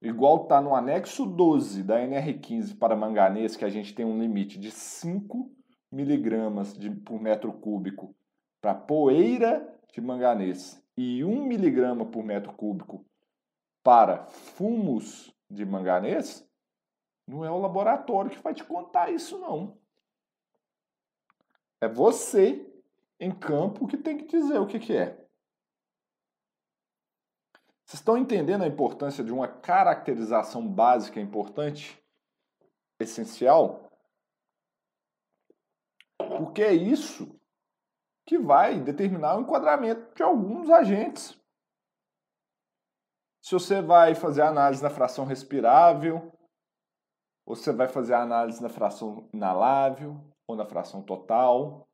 igual 0.00 0.44
está 0.44 0.58
no 0.58 0.75
anexo 0.75 1.26
12 1.26 1.82
da 1.82 2.00
NR15 2.00 2.78
para 2.78 2.96
manganês, 2.96 3.56
que 3.56 3.64
a 3.66 3.68
gente 3.68 3.94
tem 3.94 4.06
um 4.06 4.18
limite 4.18 4.58
de 4.58 4.70
5 4.70 5.50
miligramas 5.92 6.73
de, 6.73 6.90
por 6.90 7.20
metro 7.20 7.52
cúbico 7.52 8.16
para 8.58 8.75
poeira 8.75 9.70
de 9.92 10.00
manganês 10.00 10.82
e 10.96 11.23
1 11.23 11.44
miligrama 11.44 12.06
por 12.06 12.25
metro 12.25 12.54
cúbico 12.54 13.04
para 13.82 14.25
fumos 14.25 15.30
de 15.50 15.66
manganês, 15.66 16.49
não 17.26 17.44
é 17.44 17.50
o 17.50 17.58
laboratório 17.58 18.30
que 18.30 18.42
vai 18.42 18.54
te 18.54 18.64
contar 18.64 19.10
isso, 19.10 19.38
não. 19.38 19.78
É 21.80 21.88
você, 21.88 22.70
em 23.18 23.30
campo, 23.30 23.86
que 23.86 23.96
tem 23.96 24.16
que 24.16 24.26
dizer 24.26 24.58
o 24.58 24.66
que, 24.66 24.78
que 24.78 24.96
é. 24.96 25.24
Vocês 27.84 28.00
estão 28.00 28.16
entendendo 28.16 28.62
a 28.62 28.66
importância 28.66 29.22
de 29.22 29.32
uma 29.32 29.46
caracterização 29.46 30.66
básica 30.66 31.20
importante, 31.20 32.02
essencial? 32.98 33.90
Porque 36.16 36.62
é 36.62 36.72
isso 36.72 37.38
que 38.26 38.38
vai 38.38 38.80
determinar 38.80 39.36
o 39.36 39.42
enquadramento 39.42 40.14
de 40.14 40.22
alguns 40.22 40.70
agentes. 40.70 41.38
Se 43.42 43.52
você 43.52 43.82
vai 43.82 44.14
fazer 44.14 44.40
análise 44.40 44.82
na 44.82 44.88
fração 44.88 45.26
respirável, 45.26 46.32
ou 47.46 47.54
você 47.54 47.72
vai 47.72 47.88
fazer 47.88 48.14
análise 48.14 48.62
na 48.62 48.68
fração 48.68 49.28
inalável, 49.32 50.20
ou 50.46 50.56
na 50.56 50.66
fração 50.66 51.02
total. 51.02 51.88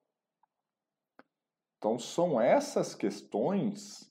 Então, 1.78 1.98
são 1.98 2.40
essas 2.40 2.94
questões 2.94 4.10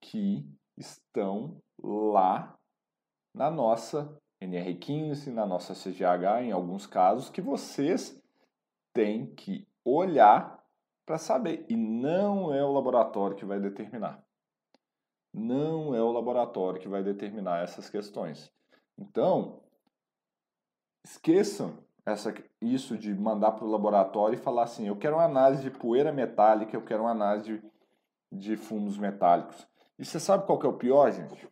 que 0.00 0.46
estão 0.76 1.62
lá 1.82 2.58
na 3.34 3.50
nossa 3.50 4.18
NR15, 4.42 5.32
na 5.32 5.46
nossa 5.46 5.74
CGH, 5.74 6.42
em 6.42 6.52
alguns 6.52 6.86
casos, 6.86 7.30
que 7.30 7.40
vocês 7.40 8.20
têm 8.92 9.34
que 9.34 9.66
olhar 9.84 10.62
para 11.06 11.18
saber. 11.18 11.64
E 11.68 11.76
não 11.76 12.52
é 12.52 12.64
o 12.64 12.72
laboratório 12.72 13.36
que 13.36 13.44
vai 13.44 13.60
determinar. 13.60 14.22
Não 15.32 15.94
é 15.94 16.02
o 16.02 16.12
laboratório 16.12 16.80
que 16.80 16.88
vai 16.88 17.02
determinar 17.02 17.62
essas 17.62 17.90
questões. 17.90 18.52
Então, 18.96 19.63
esqueçam 21.04 21.78
essa, 22.06 22.34
isso 22.60 22.96
de 22.96 23.14
mandar 23.14 23.52
para 23.52 23.64
o 23.64 23.70
laboratório 23.70 24.36
e 24.36 24.42
falar 24.42 24.64
assim: 24.64 24.88
eu 24.88 24.96
quero 24.96 25.16
uma 25.16 25.24
análise 25.24 25.62
de 25.62 25.70
poeira 25.70 26.12
metálica, 26.12 26.76
eu 26.76 26.84
quero 26.84 27.02
uma 27.02 27.10
análise 27.10 27.60
de, 28.32 28.48
de 28.50 28.56
fumos 28.56 28.98
metálicos. 28.98 29.66
E 29.98 30.04
você 30.04 30.18
sabe 30.18 30.46
qual 30.46 30.58
que 30.58 30.66
é 30.66 30.68
o 30.68 30.78
pior, 30.78 31.10
gente? 31.12 31.48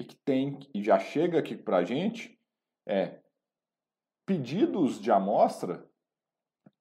E 0.00 0.04
que 0.04 0.14
tem 0.16 0.58
e 0.72 0.82
já 0.82 0.98
chega 0.98 1.38
aqui 1.38 1.56
para 1.56 1.78
a 1.78 1.84
gente 1.84 2.38
é 2.86 3.20
pedidos 4.24 5.00
de 5.00 5.10
amostra 5.10 5.86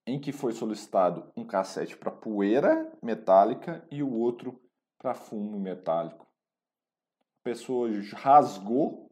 em 0.05 0.19
que 0.19 0.31
foi 0.31 0.53
solicitado 0.53 1.31
um 1.35 1.45
cassete 1.45 1.97
para 1.97 2.11
poeira 2.11 2.91
metálica 3.01 3.85
e 3.91 4.01
o 4.01 4.13
outro 4.13 4.61
para 4.97 5.13
fumo 5.13 5.59
metálico. 5.59 6.25
A 6.25 7.43
pessoa 7.43 7.89
rasgou, 8.13 9.11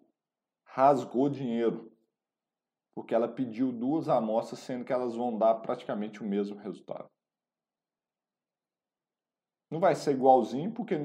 rasgou 0.63 1.29
dinheiro, 1.29 1.94
porque 2.95 3.13
ela 3.13 3.27
pediu 3.27 3.73
duas 3.73 4.07
amostras, 4.07 4.61
sendo 4.61 4.85
que 4.85 4.93
elas 4.93 5.15
vão 5.15 5.37
dar 5.37 5.55
praticamente 5.55 6.23
o 6.23 6.25
mesmo 6.25 6.57
resultado. 6.57 7.09
Não 9.69 9.81
vai 9.81 9.93
ser 9.95 10.13
igualzinho, 10.13 10.71
porque 10.71 10.95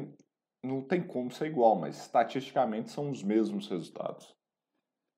não 0.62 0.86
tem 0.86 1.04
como 1.04 1.32
ser 1.32 1.46
igual, 1.46 1.74
mas 1.74 1.98
estatisticamente 1.98 2.90
são 2.90 3.10
os 3.10 3.24
mesmos 3.24 3.68
resultados. 3.68 4.36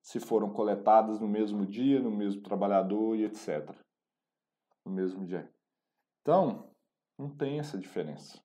Se 0.02 0.18
foram 0.18 0.50
coletadas 0.52 1.20
no 1.20 1.28
mesmo 1.28 1.66
dia, 1.66 2.00
no 2.00 2.10
mesmo 2.10 2.42
trabalhador 2.42 3.16
e 3.16 3.24
etc. 3.24 3.76
No 4.84 4.92
mesmo 4.92 5.26
dia. 5.26 5.52
Então, 6.22 6.74
não 7.18 7.28
tem 7.36 7.58
essa 7.58 7.76
diferença. 7.78 8.42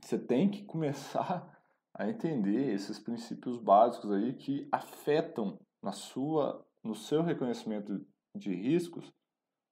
Você 0.00 0.18
tem 0.18 0.50
que 0.50 0.64
começar 0.64 1.60
a 1.92 2.08
entender 2.08 2.72
esses 2.72 2.98
princípios 2.98 3.58
básicos 3.58 4.10
aí 4.12 4.34
que 4.34 4.68
afetam 4.72 5.58
na 5.86 5.92
sua, 5.92 6.66
no 6.82 6.96
seu 6.96 7.22
reconhecimento 7.22 8.04
de 8.34 8.52
riscos 8.52 9.14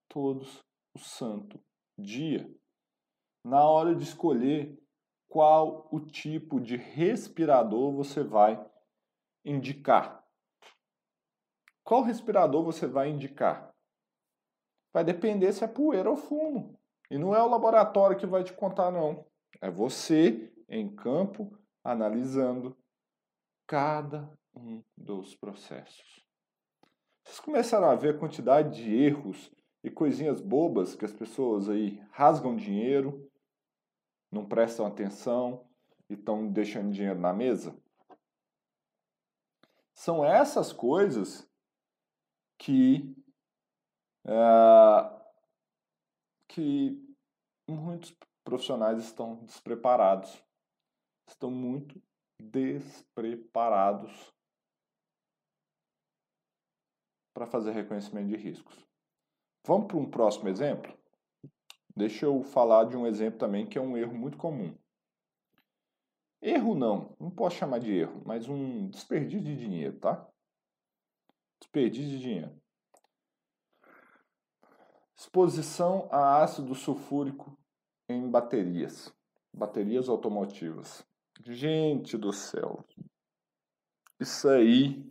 todos 0.08 0.64
o 0.94 0.98
santo 1.00 1.60
dia. 1.98 2.48
Na 3.44 3.68
hora 3.68 3.96
de 3.96 4.04
escolher 4.04 4.80
qual 5.28 5.88
o 5.90 5.98
tipo 5.98 6.60
de 6.60 6.76
respirador 6.76 7.92
você 7.92 8.22
vai 8.22 8.64
indicar. 9.44 10.24
Qual 11.82 12.02
respirador 12.02 12.62
você 12.62 12.86
vai 12.86 13.10
indicar? 13.10 13.74
Vai 14.92 15.02
depender 15.02 15.52
se 15.52 15.64
é 15.64 15.66
poeira 15.66 16.08
ou 16.08 16.16
fumo. 16.16 16.78
E 17.10 17.18
não 17.18 17.34
é 17.34 17.42
o 17.42 17.50
laboratório 17.50 18.16
que 18.16 18.24
vai 18.24 18.44
te 18.44 18.52
contar, 18.52 18.92
não. 18.92 19.26
É 19.60 19.68
você 19.68 20.54
em 20.68 20.94
campo 20.94 21.58
analisando 21.82 22.78
cada 23.66 24.32
um 24.56 24.82
dos 24.96 25.34
processos. 25.34 26.24
Vocês 27.24 27.40
começaram 27.40 27.88
a 27.88 27.94
ver 27.94 28.14
a 28.14 28.18
quantidade 28.18 28.76
de 28.76 28.94
erros 28.94 29.50
e 29.82 29.90
coisinhas 29.90 30.40
bobas 30.40 30.94
que 30.94 31.04
as 31.04 31.12
pessoas 31.12 31.68
aí 31.68 32.00
rasgam 32.10 32.54
dinheiro, 32.56 33.30
não 34.30 34.46
prestam 34.46 34.86
atenção 34.86 35.66
e 36.08 36.14
estão 36.14 36.50
deixando 36.50 36.92
dinheiro 36.92 37.18
na 37.18 37.32
mesa? 37.32 37.76
São 39.94 40.24
essas 40.24 40.72
coisas 40.72 41.48
que, 42.58 43.14
é, 44.26 45.20
que 46.48 47.00
muitos 47.68 48.14
profissionais 48.44 49.02
estão 49.02 49.44
despreparados, 49.44 50.42
estão 51.26 51.50
muito 51.50 52.02
despreparados 52.38 54.33
para 57.34 57.46
fazer 57.46 57.72
reconhecimento 57.72 58.28
de 58.28 58.36
riscos. 58.36 58.86
Vamos 59.66 59.88
para 59.88 59.96
um 59.96 60.08
próximo 60.08 60.48
exemplo? 60.48 60.96
Deixa 61.96 62.26
eu 62.26 62.42
falar 62.42 62.84
de 62.84 62.96
um 62.96 63.06
exemplo 63.06 63.38
também 63.38 63.66
que 63.66 63.76
é 63.76 63.80
um 63.80 63.96
erro 63.96 64.14
muito 64.14 64.38
comum. 64.38 64.74
Erro 66.40 66.74
não, 66.74 67.16
não 67.18 67.30
posso 67.30 67.56
chamar 67.56 67.80
de 67.80 67.92
erro, 67.92 68.22
mas 68.24 68.48
um 68.48 68.88
desperdício 68.88 69.42
de 69.42 69.56
dinheiro, 69.56 69.98
tá? 69.98 70.26
Desperdício 71.60 72.10
de 72.10 72.20
dinheiro. 72.20 72.62
Exposição 75.16 76.08
a 76.10 76.42
ácido 76.42 76.74
sulfúrico 76.74 77.58
em 78.08 78.30
baterias, 78.30 79.12
baterias 79.52 80.08
automotivas. 80.08 81.06
Gente 81.42 82.16
do 82.16 82.32
céu, 82.32 82.84
isso 84.20 84.48
aí, 84.48 85.04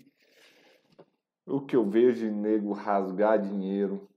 o 1.46 1.62
que 1.62 1.76
eu 1.76 1.90
vejo 1.90 2.26
de 2.26 2.32
nego 2.32 2.74
rasgar 2.74 3.42
dinheiro 3.42 4.10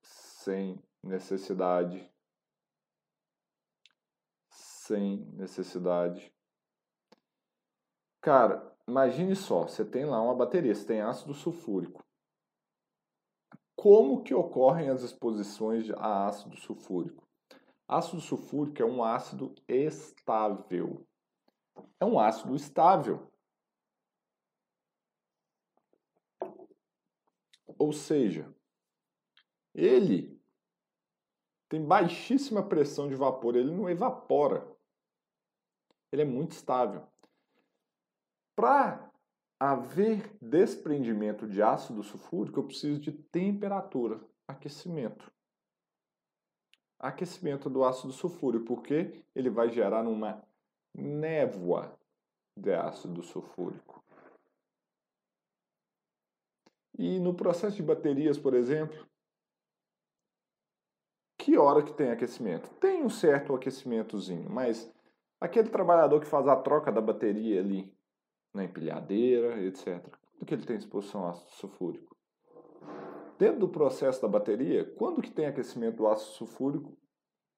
sem 0.00 0.80
necessidade. 1.02 2.08
Sem 4.50 5.18
necessidade. 5.32 6.32
Cara, 8.20 8.76
imagine 8.86 9.34
só, 9.34 9.62
você 9.62 9.84
tem 9.84 10.04
lá 10.04 10.20
uma 10.20 10.34
bateria, 10.34 10.74
você 10.74 10.86
tem 10.86 11.00
ácido 11.00 11.34
sulfúrico. 11.34 12.04
Como 13.76 14.22
que 14.22 14.34
ocorrem 14.34 14.88
as 14.88 15.02
exposições 15.02 15.90
a 15.90 16.26
ácido 16.26 16.56
sulfúrico? 16.56 17.26
Ácido 17.86 18.20
sulfúrico 18.20 18.82
é 18.82 18.84
um 18.84 19.04
ácido 19.04 19.54
estável. 19.68 21.06
É 22.00 22.04
um 22.04 22.18
ácido 22.18 22.56
estável. 22.56 23.30
Ou 27.78 27.92
seja, 27.92 28.54
ele 29.74 30.40
tem 31.68 31.84
baixíssima 31.84 32.62
pressão 32.62 33.08
de 33.08 33.14
vapor, 33.14 33.56
ele 33.56 33.70
não 33.70 33.90
evapora. 33.90 34.66
Ele 36.12 36.22
é 36.22 36.24
muito 36.24 36.52
estável. 36.52 37.06
Para 38.54 39.12
haver 39.58 40.36
desprendimento 40.40 41.46
de 41.46 41.62
ácido 41.62 42.02
sulfúrico, 42.02 42.60
eu 42.60 42.64
preciso 42.64 43.00
de 43.00 43.12
temperatura, 43.12 44.20
aquecimento. 44.46 45.30
Aquecimento 46.98 47.68
do 47.68 47.84
ácido 47.84 48.12
sulfúrico, 48.12 48.64
porque 48.64 49.22
ele 49.34 49.50
vai 49.50 49.70
gerar 49.70 50.06
uma 50.06 50.42
névoa 50.94 51.98
de 52.56 52.72
ácido 52.72 53.22
sulfúrico. 53.22 54.02
E 56.98 57.18
no 57.18 57.34
processo 57.34 57.76
de 57.76 57.82
baterias, 57.82 58.38
por 58.38 58.54
exemplo, 58.54 59.06
que 61.38 61.58
hora 61.58 61.82
que 61.82 61.92
tem 61.92 62.10
aquecimento? 62.10 62.68
Tem 62.80 63.04
um 63.04 63.10
certo 63.10 63.54
aquecimentozinho, 63.54 64.48
mas 64.50 64.92
aquele 65.40 65.68
trabalhador 65.68 66.20
que 66.20 66.26
faz 66.26 66.48
a 66.48 66.56
troca 66.56 66.90
da 66.90 67.00
bateria 67.00 67.60
ali 67.60 67.94
na 68.54 68.64
empilhadeira, 68.64 69.62
etc. 69.62 70.02
Quando 70.32 70.46
que 70.46 70.54
ele 70.54 70.66
tem 70.66 70.76
exposição 70.76 71.22
ao 71.22 71.30
ácido 71.30 71.50
sulfúrico? 71.52 72.16
Dentro 73.38 73.60
do 73.60 73.68
processo 73.68 74.22
da 74.22 74.28
bateria, 74.28 74.84
quando 74.96 75.20
que 75.20 75.30
tem 75.30 75.46
aquecimento 75.46 75.98
do 75.98 76.08
ácido 76.08 76.32
sulfúrico 76.32 76.96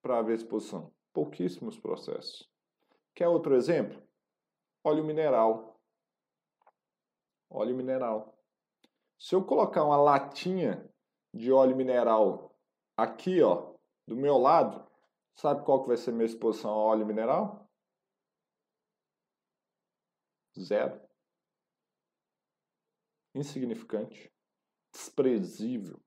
para 0.02 0.18
haver 0.18 0.34
exposição? 0.34 0.92
Pouquíssimos 1.12 1.78
processos. 1.78 2.48
Quer 3.14 3.28
outro 3.28 3.54
exemplo? 3.54 4.02
Óleo 4.84 5.04
mineral. 5.04 5.80
Óleo 7.48 7.76
mineral. 7.76 8.37
Se 9.18 9.34
eu 9.34 9.44
colocar 9.44 9.84
uma 9.84 9.96
latinha 9.96 10.88
de 11.34 11.50
óleo 11.50 11.76
mineral 11.76 12.56
aqui, 12.96 13.42
ó, 13.42 13.74
do 14.06 14.16
meu 14.16 14.38
lado, 14.38 14.88
sabe 15.34 15.64
qual 15.64 15.82
que 15.82 15.88
vai 15.88 15.96
ser 15.96 16.12
minha 16.12 16.24
exposição 16.24 16.70
ao 16.70 16.86
óleo 16.86 17.06
mineral? 17.06 17.68
Zero. 20.58 21.00
Insignificante. 23.34 24.32
Desprezível. 24.92 26.00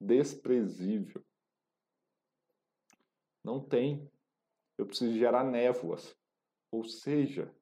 Desprezível. 0.00 1.24
Não 3.44 3.62
tem. 3.62 4.10
Eu 4.78 4.86
preciso 4.86 5.18
gerar 5.18 5.44
névoas. 5.44 6.16
Ou 6.70 6.84
seja, 6.84 7.54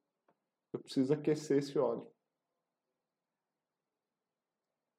eu 0.72 0.80
preciso 0.80 1.12
aquecer 1.12 1.58
esse 1.58 1.78
óleo. 1.78 2.10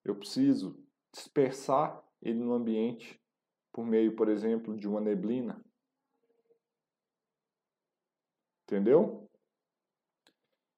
Eu 0.03 0.15
preciso 0.15 0.83
dispersar 1.11 2.03
ele 2.21 2.39
no 2.39 2.53
ambiente 2.53 3.21
por 3.71 3.85
meio, 3.85 4.15
por 4.15 4.29
exemplo, 4.29 4.75
de 4.75 4.87
uma 4.87 4.99
neblina. 4.99 5.63
Entendeu? 8.63 9.29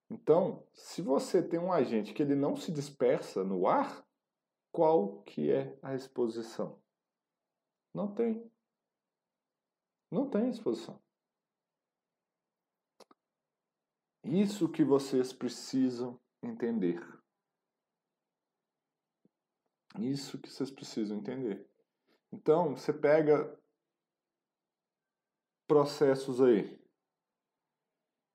Então, 0.09 0.67
se 0.73 1.01
você 1.01 1.41
tem 1.41 1.59
um 1.59 1.71
agente 1.71 2.13
que 2.13 2.21
ele 2.21 2.35
não 2.35 2.55
se 2.55 2.71
dispersa 2.71 3.43
no 3.43 3.67
ar, 3.67 4.05
qual 4.71 5.21
que 5.23 5.51
é 5.51 5.77
a 5.81 5.95
exposição? 5.95 6.81
Não 7.93 8.13
tem. 8.13 8.49
Não 10.09 10.29
tem 10.29 10.49
exposição. 10.49 11.01
Isso 14.23 14.69
que 14.69 14.83
vocês 14.83 15.33
precisam 15.33 16.19
entender. 16.43 17.01
Isso 19.99 20.37
que 20.37 20.49
vocês 20.49 20.71
precisam 20.71 21.17
entender. 21.17 21.67
Então, 22.31 22.75
você 22.75 22.93
pega 22.93 23.57
processos 25.67 26.41
aí 26.41 26.79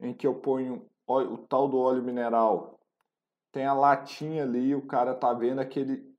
em 0.01 0.15
que 0.15 0.27
eu 0.27 0.41
ponho 0.41 0.91
o 1.07 1.39
tal 1.39 1.69
do 1.69 1.79
óleo 1.79 2.03
mineral. 2.03 2.81
Tem 3.53 3.65
a 3.65 3.73
latinha 3.73 4.43
ali, 4.43 4.75
o 4.75 4.87
cara 4.87 5.15
tá 5.15 5.33
vendo 5.33 5.61
aquele 5.61 6.15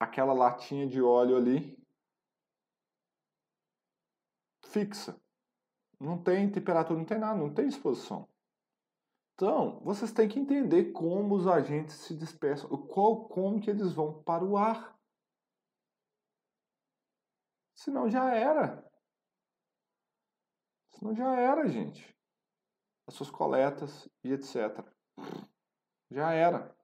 aquela 0.00 0.32
latinha 0.32 0.86
de 0.86 1.02
óleo 1.02 1.36
ali 1.36 1.76
fixa. 4.68 5.20
Não 5.98 6.22
tem 6.22 6.50
temperatura, 6.50 6.98
não 6.98 7.06
tem 7.06 7.18
nada, 7.18 7.38
não 7.38 7.52
tem 7.52 7.66
exposição. 7.66 8.28
Então, 9.38 9.78
vocês 9.84 10.10
têm 10.10 10.28
que 10.28 10.40
entender 10.40 10.90
como 10.90 11.36
os 11.36 11.46
agentes 11.46 11.94
se 11.94 12.16
dispersam, 12.16 12.68
qual, 12.88 13.28
como 13.28 13.60
que 13.60 13.70
eles 13.70 13.92
vão 13.92 14.20
para 14.24 14.44
o 14.44 14.56
ar. 14.56 14.98
Senão 17.76 18.10
já 18.10 18.34
era. 18.34 18.84
Senão 20.90 21.14
já 21.14 21.38
era, 21.38 21.68
gente 21.68 22.18
as 23.08 23.14
suas 23.14 23.30
coletas 23.30 24.06
e 24.22 24.32
etc. 24.32 24.84
Já 26.10 26.32
era. 26.32 26.76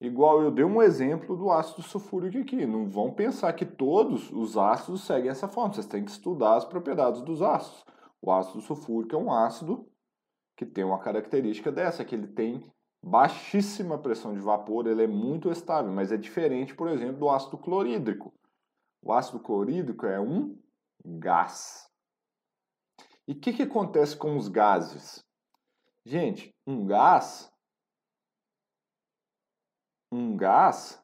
Igual 0.00 0.42
eu 0.42 0.50
dei 0.50 0.64
um 0.64 0.80
exemplo 0.80 1.36
do 1.36 1.50
ácido 1.50 1.82
sulfúrico 1.82 2.38
aqui. 2.38 2.64
Não 2.64 2.88
vão 2.88 3.12
pensar 3.12 3.52
que 3.54 3.66
todos 3.66 4.30
os 4.30 4.56
ácidos 4.56 5.02
seguem 5.02 5.30
essa 5.30 5.48
forma. 5.48 5.74
Vocês 5.74 5.86
têm 5.86 6.04
que 6.04 6.10
estudar 6.10 6.56
as 6.56 6.64
propriedades 6.64 7.22
dos 7.22 7.42
ácidos. 7.42 7.84
O 8.22 8.30
ácido 8.30 8.60
sulfúrico 8.60 9.16
é 9.16 9.18
um 9.18 9.32
ácido 9.32 9.90
que 10.56 10.64
tem 10.64 10.84
uma 10.84 10.98
característica 10.98 11.70
dessa, 11.70 12.04
que 12.04 12.14
ele 12.14 12.26
tem 12.26 12.72
baixíssima 13.02 13.98
pressão 13.98 14.34
de 14.34 14.40
vapor, 14.40 14.86
ele 14.86 15.04
é 15.04 15.06
muito 15.06 15.50
estável, 15.50 15.92
mas 15.92 16.10
é 16.10 16.16
diferente, 16.16 16.74
por 16.74 16.88
exemplo, 16.88 17.18
do 17.18 17.30
ácido 17.30 17.58
clorídrico. 17.58 18.32
O 19.02 19.12
ácido 19.12 19.38
clorídrico 19.38 20.06
é 20.06 20.18
um 20.18 20.58
gás. 21.04 21.88
E 23.28 23.32
o 23.32 23.38
que, 23.38 23.52
que 23.52 23.62
acontece 23.62 24.16
com 24.16 24.36
os 24.36 24.48
gases? 24.48 25.24
Gente, 26.04 26.54
um 26.66 26.86
gás, 26.86 27.52
um 30.10 30.36
gás, 30.36 31.02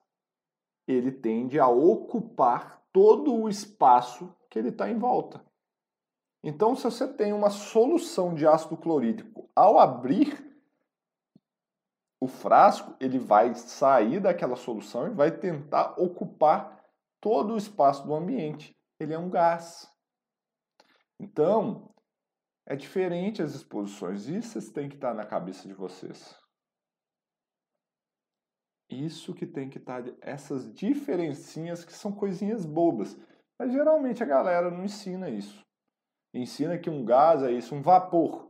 ele 0.87 1.13
tende 1.13 1.59
a 1.59 1.69
ocupar 1.69 2.83
todo 2.93 3.35
o 3.35 3.49
espaço 3.49 4.35
que 4.51 4.59
ele 4.59 4.69
está 4.69 4.89
em 4.89 4.99
volta. 4.99 5.45
Então, 6.43 6.75
se 6.75 6.85
você 6.85 7.07
tem 7.07 7.33
uma 7.33 7.51
solução 7.51 8.35
de 8.35 8.47
ácido 8.47 8.77
clorídrico, 8.77 9.49
ao 9.55 9.79
abrir 9.79 10.53
o 12.21 12.27
frasco, 12.27 12.97
ele 13.01 13.19
vai 13.19 13.55
sair 13.55 14.21
daquela 14.21 14.57
solução 14.57 15.07
e 15.07 15.15
vai 15.15 15.31
tentar 15.31 15.95
ocupar 15.99 16.85
todo 17.21 17.55
o 17.55 17.57
espaço 17.57 18.05
do 18.05 18.15
ambiente. 18.15 18.77
Ele 18.99 19.15
é 19.15 19.19
um 19.19 19.31
gás. 19.31 19.89
Então, 21.19 21.93
é 22.67 22.75
diferente 22.75 23.43
as 23.43 23.55
exposições. 23.55 24.27
Isso 24.27 24.73
tem 24.73 24.89
que 24.89 24.97
estar 24.97 25.15
na 25.15 25.27
cabeça 25.27 25.67
de 25.67 25.75
vocês. 25.75 26.37
Isso 28.89 29.33
que 29.33 29.47
tem 29.47 29.71
que 29.71 29.79
estar, 29.79 30.05
essas 30.21 30.73
diferencinhas 30.75 31.85
que 31.85 31.93
são 31.93 32.13
coisinhas 32.13 32.67
bobas. 32.67 33.17
Mas 33.59 33.73
geralmente 33.73 34.23
a 34.23 34.27
galera 34.27 34.71
não 34.71 34.85
ensina 34.85 35.31
isso. 35.31 35.65
Ensina 36.35 36.79
que 36.79 36.89
um 36.89 37.05
gás 37.05 37.43
é 37.43 37.53
isso, 37.53 37.75
um 37.75 37.83
vapor. 37.83 38.49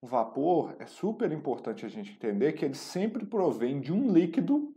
O 0.00 0.06
vapor 0.06 0.76
é 0.78 0.86
super 0.86 1.30
importante 1.32 1.84
a 1.84 1.88
gente 1.88 2.12
entender 2.12 2.52
que 2.52 2.64
ele 2.64 2.74
sempre 2.74 3.24
provém 3.24 3.80
de 3.80 3.92
um 3.92 4.12
líquido 4.12 4.74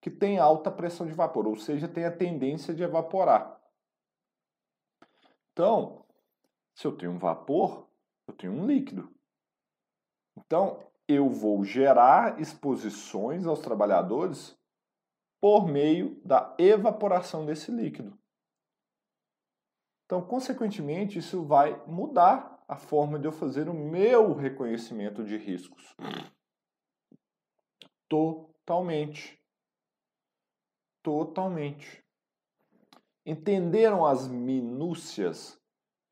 que 0.00 0.10
tem 0.10 0.38
alta 0.38 0.70
pressão 0.70 1.06
de 1.06 1.12
vapor, 1.12 1.46
ou 1.46 1.56
seja, 1.56 1.88
tem 1.88 2.04
a 2.04 2.16
tendência 2.16 2.72
de 2.72 2.82
evaporar. 2.82 3.60
Então, 5.52 6.06
se 6.74 6.86
eu 6.86 6.96
tenho 6.96 7.12
um 7.12 7.18
vapor, 7.18 7.88
eu 8.26 8.34
tenho 8.34 8.52
um 8.52 8.66
líquido. 8.66 9.12
Então, 10.38 10.82
eu 11.06 11.28
vou 11.28 11.64
gerar 11.64 12.40
exposições 12.40 13.46
aos 13.46 13.60
trabalhadores 13.60 14.56
por 15.40 15.66
meio 15.66 16.20
da 16.24 16.54
evaporação 16.58 17.44
desse 17.44 17.70
líquido. 17.70 18.18
Então, 20.10 20.20
consequentemente, 20.20 21.20
isso 21.20 21.44
vai 21.44 21.86
mudar 21.86 22.60
a 22.66 22.76
forma 22.76 23.16
de 23.16 23.28
eu 23.28 23.32
fazer 23.32 23.68
o 23.68 23.72
meu 23.72 24.34
reconhecimento 24.34 25.22
de 25.22 25.36
riscos. 25.36 25.94
Totalmente. 28.08 29.40
Totalmente. 31.00 32.04
Entenderam 33.24 34.04
as 34.04 34.26
minúcias 34.26 35.56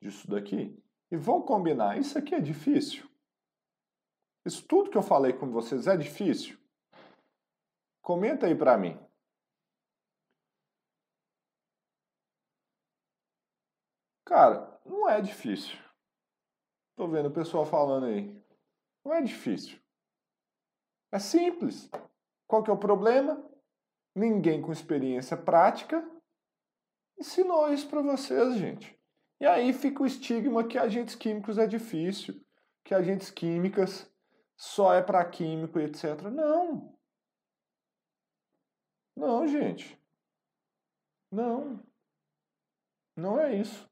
disso 0.01 0.29
daqui. 0.29 0.81
E 1.11 1.17
vão 1.17 1.41
combinar, 1.41 1.99
isso 1.99 2.17
aqui 2.17 2.33
é 2.33 2.39
difícil? 2.39 3.05
Isso 4.45 4.65
tudo 4.65 4.89
que 4.89 4.97
eu 4.97 5.03
falei 5.03 5.33
com 5.33 5.51
vocês 5.51 5.87
é 5.87 5.97
difícil? 5.97 6.57
Comenta 8.01 8.45
aí 8.45 8.55
para 8.55 8.77
mim. 8.77 8.97
Cara, 14.29 14.79
não 14.85 15.09
é 15.09 15.19
difícil. 15.19 15.75
Tô 16.95 17.07
vendo 17.07 17.29
o 17.29 17.33
pessoal 17.33 17.65
falando 17.65 18.05
aí. 18.05 18.39
Não 19.03 19.11
é 19.11 19.23
difícil. 19.23 19.79
É 21.11 21.17
simples. 21.17 21.89
Qual 22.47 22.61
que 22.61 22.69
é 22.69 22.73
o 22.73 22.77
problema? 22.77 23.43
Ninguém 24.15 24.61
com 24.61 24.71
experiência 24.71 25.35
prática 25.35 26.07
ensinou 27.17 27.73
isso 27.73 27.89
para 27.89 28.03
vocês, 28.03 28.53
gente. 28.53 28.95
E 29.41 29.47
aí 29.47 29.73
fica 29.73 30.03
o 30.03 30.05
estigma 30.05 30.63
que 30.67 30.77
agentes 30.77 31.15
químicos 31.15 31.57
é 31.57 31.65
difícil, 31.65 32.39
que 32.85 32.93
agentes 32.93 33.31
químicas 33.31 34.07
só 34.55 34.93
é 34.93 35.01
para 35.01 35.25
químico 35.25 35.79
etc. 35.79 36.21
Não. 36.31 36.95
Não, 39.15 39.47
gente. 39.47 39.99
Não. 41.31 41.83
Não 43.17 43.39
é 43.39 43.55
isso. 43.55 43.88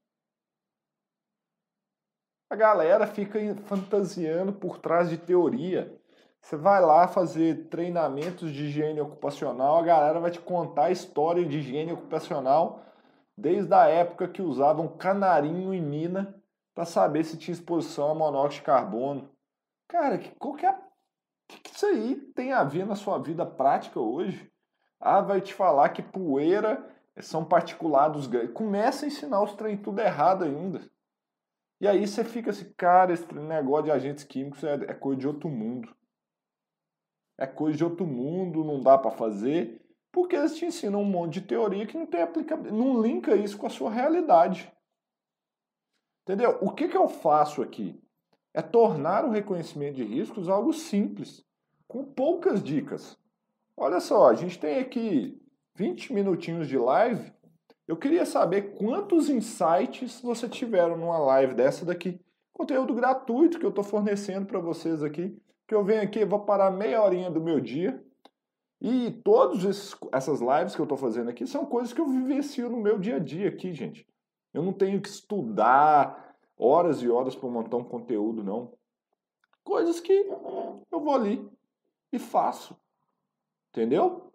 A 2.50 2.56
galera 2.56 3.06
fica 3.06 3.40
fantasiando 3.66 4.54
por 4.54 4.78
trás 4.78 5.10
de 5.10 5.18
teoria. 5.18 5.94
Você 6.40 6.56
vai 6.56 6.82
lá 6.82 7.06
fazer 7.08 7.68
treinamentos 7.68 8.54
de 8.54 8.66
higiene 8.66 9.02
ocupacional, 9.02 9.78
a 9.78 9.82
galera 9.82 10.20
vai 10.20 10.32
te 10.32 10.40
contar 10.40 10.86
a 10.86 10.92
história 10.92 11.44
de 11.44 11.58
higiene 11.58 11.92
ocupacional 11.92 12.86
desde 13.38 13.74
a 13.74 13.88
época 13.88 14.30
que 14.30 14.42
usavam 14.42 14.88
canarinho 14.88 15.74
em 15.74 15.82
mina 15.82 16.42
para 16.74 16.86
saber 16.86 17.26
se 17.26 17.38
tinha 17.38 17.54
exposição 17.54 18.12
a 18.12 18.16
monóxido 18.16 18.62
de 18.62 18.66
carbono. 18.66 19.30
Cara, 19.88 20.18
que, 20.18 20.30
qual 20.36 20.54
que 20.56 20.66
é 20.66 20.74
que, 21.48 21.60
que 21.60 21.76
isso 21.76 21.86
aí 21.86 22.16
tem 22.34 22.54
a 22.54 22.64
ver 22.64 22.86
na 22.86 22.96
sua 22.96 23.18
vida 23.18 23.46
prática 23.46 24.00
hoje? 24.00 24.50
Ah, 25.00 25.22
vai 25.22 25.42
te 25.42 25.54
falar 25.54 25.90
que 25.90 26.02
poeira 26.02 26.84
são 27.20 27.44
particulados 27.44 28.26
grandes. 28.26 28.54
Começa 28.54 29.06
a 29.06 29.08
ensinar 29.08 29.42
os 29.44 29.54
trem 29.54 29.76
tudo 29.76 30.00
errado 30.00 30.44
ainda. 30.44 30.82
E 31.80 31.88
aí 31.88 32.08
você 32.08 32.24
fica 32.24 32.50
assim, 32.50 32.72
cara, 32.76 33.14
esse 33.14 33.32
negócio 33.36 33.86
de 33.86 33.92
agentes 33.92 34.24
químicos 34.24 34.64
é, 34.64 34.74
é 34.74 34.94
coisa 34.94 35.20
de 35.20 35.28
outro 35.28 35.50
mundo. 35.50 35.96
É 37.38 37.46
coisa 37.46 37.78
de 37.78 37.84
outro 37.84 38.06
mundo, 38.06 38.64
não 38.64 38.82
dá 38.82 38.98
para 38.98 39.12
fazer, 39.12 39.80
porque 40.12 40.36
eles 40.36 40.56
te 40.56 40.66
ensinam 40.66 41.02
um 41.02 41.06
monte 41.06 41.34
de 41.34 41.42
teoria 41.42 41.86
que 41.86 41.98
não 41.98 42.08
tem 42.08 42.24
aplicabilidade, 42.24 42.76
não 42.76 43.00
linka 43.00 43.36
isso 43.36 43.58
com 43.58 43.68
a 43.68 43.70
sua 43.70 43.92
realidade. 43.92 44.74
Entendeu? 46.24 46.58
O 46.62 46.72
que, 46.72 46.88
que 46.88 46.98
eu 46.98 47.08
faço 47.08 47.62
aqui? 47.62 48.02
É 48.54 48.62
tornar 48.62 49.24
o 49.24 49.30
reconhecimento 49.30 49.98
de 49.98 50.04
riscos 50.04 50.50
algo 50.50 50.74
simples, 50.74 51.46
com 51.88 52.04
poucas 52.04 52.64
dicas. 52.64 53.18
Olha 53.78 54.00
só, 54.00 54.30
a 54.30 54.34
gente 54.34 54.60
tem 54.60 54.80
aqui 54.80 55.40
20 55.76 56.12
minutinhos 56.12 56.68
de 56.68 56.78
live 56.78 57.32
eu 57.88 57.96
queria 57.96 58.26
saber 58.26 58.74
quantos 58.74 59.30
insights 59.30 60.20
você 60.22 60.50
tiveram 60.50 60.98
numa 60.98 61.18
live 61.18 61.54
dessa 61.54 61.86
daqui. 61.86 62.20
Conteúdo 62.52 62.94
gratuito 62.94 63.58
que 63.58 63.66
eu 63.66 63.70
estou 63.70 63.84
fornecendo 63.84 64.46
para 64.46 64.60
vocês 64.60 65.02
aqui. 65.02 65.42
Que 65.66 65.74
eu 65.74 65.84
venho 65.84 66.02
aqui, 66.02 66.26
vou 66.26 66.42
parar 66.42 66.70
meia 66.70 67.02
horinha 67.02 67.32
do 67.32 67.40
meu 67.40 67.62
dia. 67.62 68.04
E 68.82 69.12
todas 69.24 69.64
essas 70.12 70.42
lives 70.42 70.76
que 70.76 70.82
eu 70.82 70.86
estou 70.86 70.98
fazendo 70.98 71.30
aqui 71.30 71.48
são 71.48 71.66
coisas 71.66 71.94
que 71.94 72.02
eu 72.02 72.08
vivencio 72.08 72.70
no 72.70 72.78
meu 72.78 73.00
dia 73.00 73.16
a 73.16 73.20
dia 73.20 73.48
aqui, 73.48 73.74
gente. 73.74 74.06
Eu 74.54 74.64
não 74.64 74.74
tenho 74.74 75.02
que 75.02 75.08
estudar 75.08 76.36
horas 76.58 77.02
e 77.02 77.10
horas 77.10 77.36
para 77.36 77.50
montar 77.50 77.78
um 77.78 77.84
conteúdo, 77.84 78.44
não. 78.44 78.74
Coisas 79.64 80.00
que 80.00 80.12
eu 80.12 81.00
vou 81.00 81.14
ali 81.14 81.50
e 82.12 82.20
faço. 82.20 82.76
Entendeu? 83.70 84.27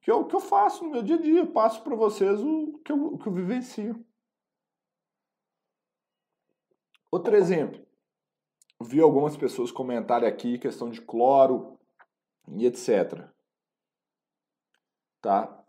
Que 0.00 0.10
é 0.10 0.14
o 0.14 0.24
que 0.24 0.34
eu 0.34 0.40
faço 0.40 0.84
no 0.84 0.90
meu 0.90 1.02
dia 1.02 1.16
a 1.16 1.20
dia, 1.20 1.46
passo 1.46 1.82
para 1.82 1.94
vocês 1.94 2.40
o 2.40 2.78
que, 2.84 2.90
eu, 2.90 3.14
o 3.14 3.18
que 3.18 3.26
eu 3.26 3.32
vivencio. 3.32 4.04
Outro 7.10 7.36
exemplo, 7.36 7.84
vi 8.80 9.00
algumas 9.00 9.36
pessoas 9.36 9.70
comentarem 9.70 10.28
aqui 10.28 10.58
questão 10.58 10.90
de 10.90 11.00
cloro 11.00 11.78
e 12.48 12.66
etc. 12.66 13.28
Tá? 15.20 15.64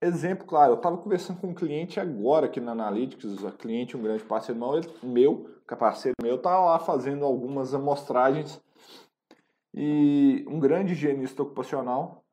Exemplo, 0.00 0.46
claro, 0.46 0.72
eu 0.72 0.76
estava 0.76 0.98
conversando 0.98 1.40
com 1.40 1.48
um 1.48 1.54
cliente 1.54 1.98
agora 1.98 2.46
aqui 2.46 2.60
na 2.60 2.72
Analytics, 2.72 3.44
a 3.44 3.50
cliente, 3.50 3.96
um 3.96 4.02
grande 4.02 4.22
parceiro 4.22 4.60
meu, 5.02 5.62
que 5.66 5.74
é 5.74 5.76
parceiro 5.76 6.14
meu, 6.22 6.40
tá 6.40 6.58
lá 6.60 6.78
fazendo 6.78 7.24
algumas 7.24 7.74
amostragens 7.74 8.60
e 9.72 10.44
um 10.46 10.60
grande 10.60 10.92
higienista 10.92 11.42
ocupacional 11.42 12.23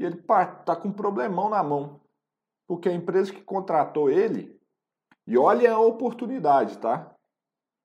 e 0.00 0.04
ele 0.04 0.16
está 0.16 0.74
com 0.74 0.88
um 0.88 0.92
problemão 0.92 1.50
na 1.50 1.62
mão. 1.62 2.00
Porque 2.66 2.88
a 2.88 2.94
empresa 2.94 3.30
que 3.30 3.42
contratou 3.42 4.08
ele, 4.08 4.58
e 5.26 5.36
olha 5.36 5.74
a 5.74 5.78
oportunidade, 5.78 6.78
tá? 6.78 7.14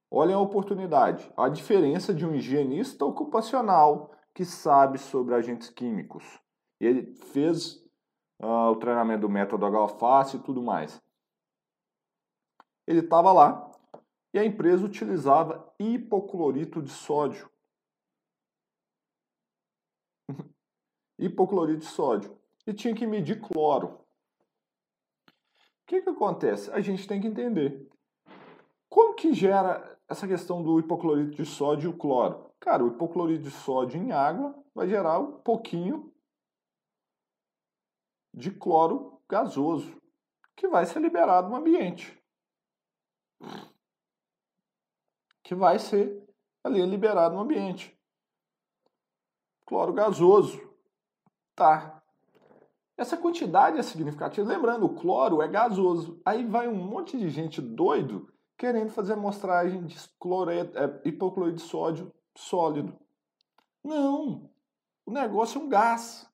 Olha 0.09 0.35
a 0.35 0.39
oportunidade. 0.39 1.29
A 1.35 1.49
diferença 1.49 2.13
de 2.13 2.25
um 2.25 2.33
higienista 2.33 3.03
ocupacional 3.03 4.11
que 4.33 4.45
sabe 4.45 4.97
sobre 4.97 5.35
agentes 5.35 5.69
químicos. 5.69 6.23
Ele 6.79 7.13
fez 7.15 7.83
uh, 8.41 8.71
o 8.71 8.77
treinamento 8.77 9.21
do 9.21 9.29
método 9.29 9.65
H-Face 9.65 10.37
e 10.37 10.39
tudo 10.39 10.63
mais. 10.63 11.01
Ele 12.87 12.99
estava 12.99 13.33
lá 13.33 13.69
e 14.33 14.39
a 14.39 14.45
empresa 14.45 14.85
utilizava 14.85 15.69
hipoclorito 15.77 16.81
de 16.81 16.91
sódio 16.91 17.49
hipoclorito 21.17 21.79
de 21.79 21.85
sódio 21.85 22.37
e 22.65 22.73
tinha 22.73 22.95
que 22.95 23.07
medir 23.07 23.41
cloro. 23.41 23.87
O 25.27 25.87
que, 25.87 26.01
que 26.01 26.09
acontece? 26.09 26.71
A 26.71 26.81
gente 26.81 27.07
tem 27.07 27.21
que 27.21 27.27
entender 27.27 27.87
como 28.89 29.13
que 29.13 29.33
gera 29.33 29.99
essa 30.07 30.27
questão 30.27 30.63
do 30.63 30.79
hipoclorito 30.79 31.35
de 31.35 31.45
sódio 31.45 31.89
e 31.89 31.93
o 31.93 31.97
cloro. 31.97 32.51
Cara, 32.59 32.83
o 32.83 32.87
hipoclorito 32.87 33.43
de 33.43 33.51
sódio 33.51 34.01
em 34.01 34.11
água 34.11 34.55
vai 34.73 34.87
gerar 34.87 35.19
um 35.19 35.39
pouquinho 35.39 36.13
de 38.33 38.51
cloro 38.51 39.21
gasoso 39.29 40.01
que 40.55 40.67
vai 40.67 40.85
ser 40.85 40.99
liberado 40.99 41.49
no 41.49 41.55
ambiente. 41.55 42.17
Que 45.43 45.53
vai 45.53 45.77
ser 45.77 46.23
ali 46.63 46.83
liberado 46.85 47.35
no 47.35 47.41
ambiente. 47.41 47.95
Cloro 49.65 49.93
gasoso. 49.93 50.59
Tá. 51.55 52.01
Essa 52.97 53.17
quantidade 53.17 53.77
é 53.77 53.83
significativa. 53.83 54.47
Lembrando, 54.47 54.85
o 54.85 54.95
cloro 54.95 55.41
é 55.41 55.47
gasoso. 55.47 56.21
Aí 56.25 56.45
vai 56.45 56.67
um 56.67 56.75
monte 56.75 57.17
de 57.17 57.29
gente 57.29 57.61
doido 57.61 58.29
querendo 58.57 58.89
fazer 58.89 59.13
amostragem 59.13 59.85
de 59.85 59.95
cloreto, 60.19 60.77
é, 60.77 61.01
hipoclorito 61.05 61.57
de 61.57 61.63
sódio 61.63 62.11
sólido. 62.35 62.93
Não. 63.83 64.49
O 65.05 65.11
negócio 65.11 65.59
é 65.59 65.63
um 65.63 65.69
gás 65.69 66.27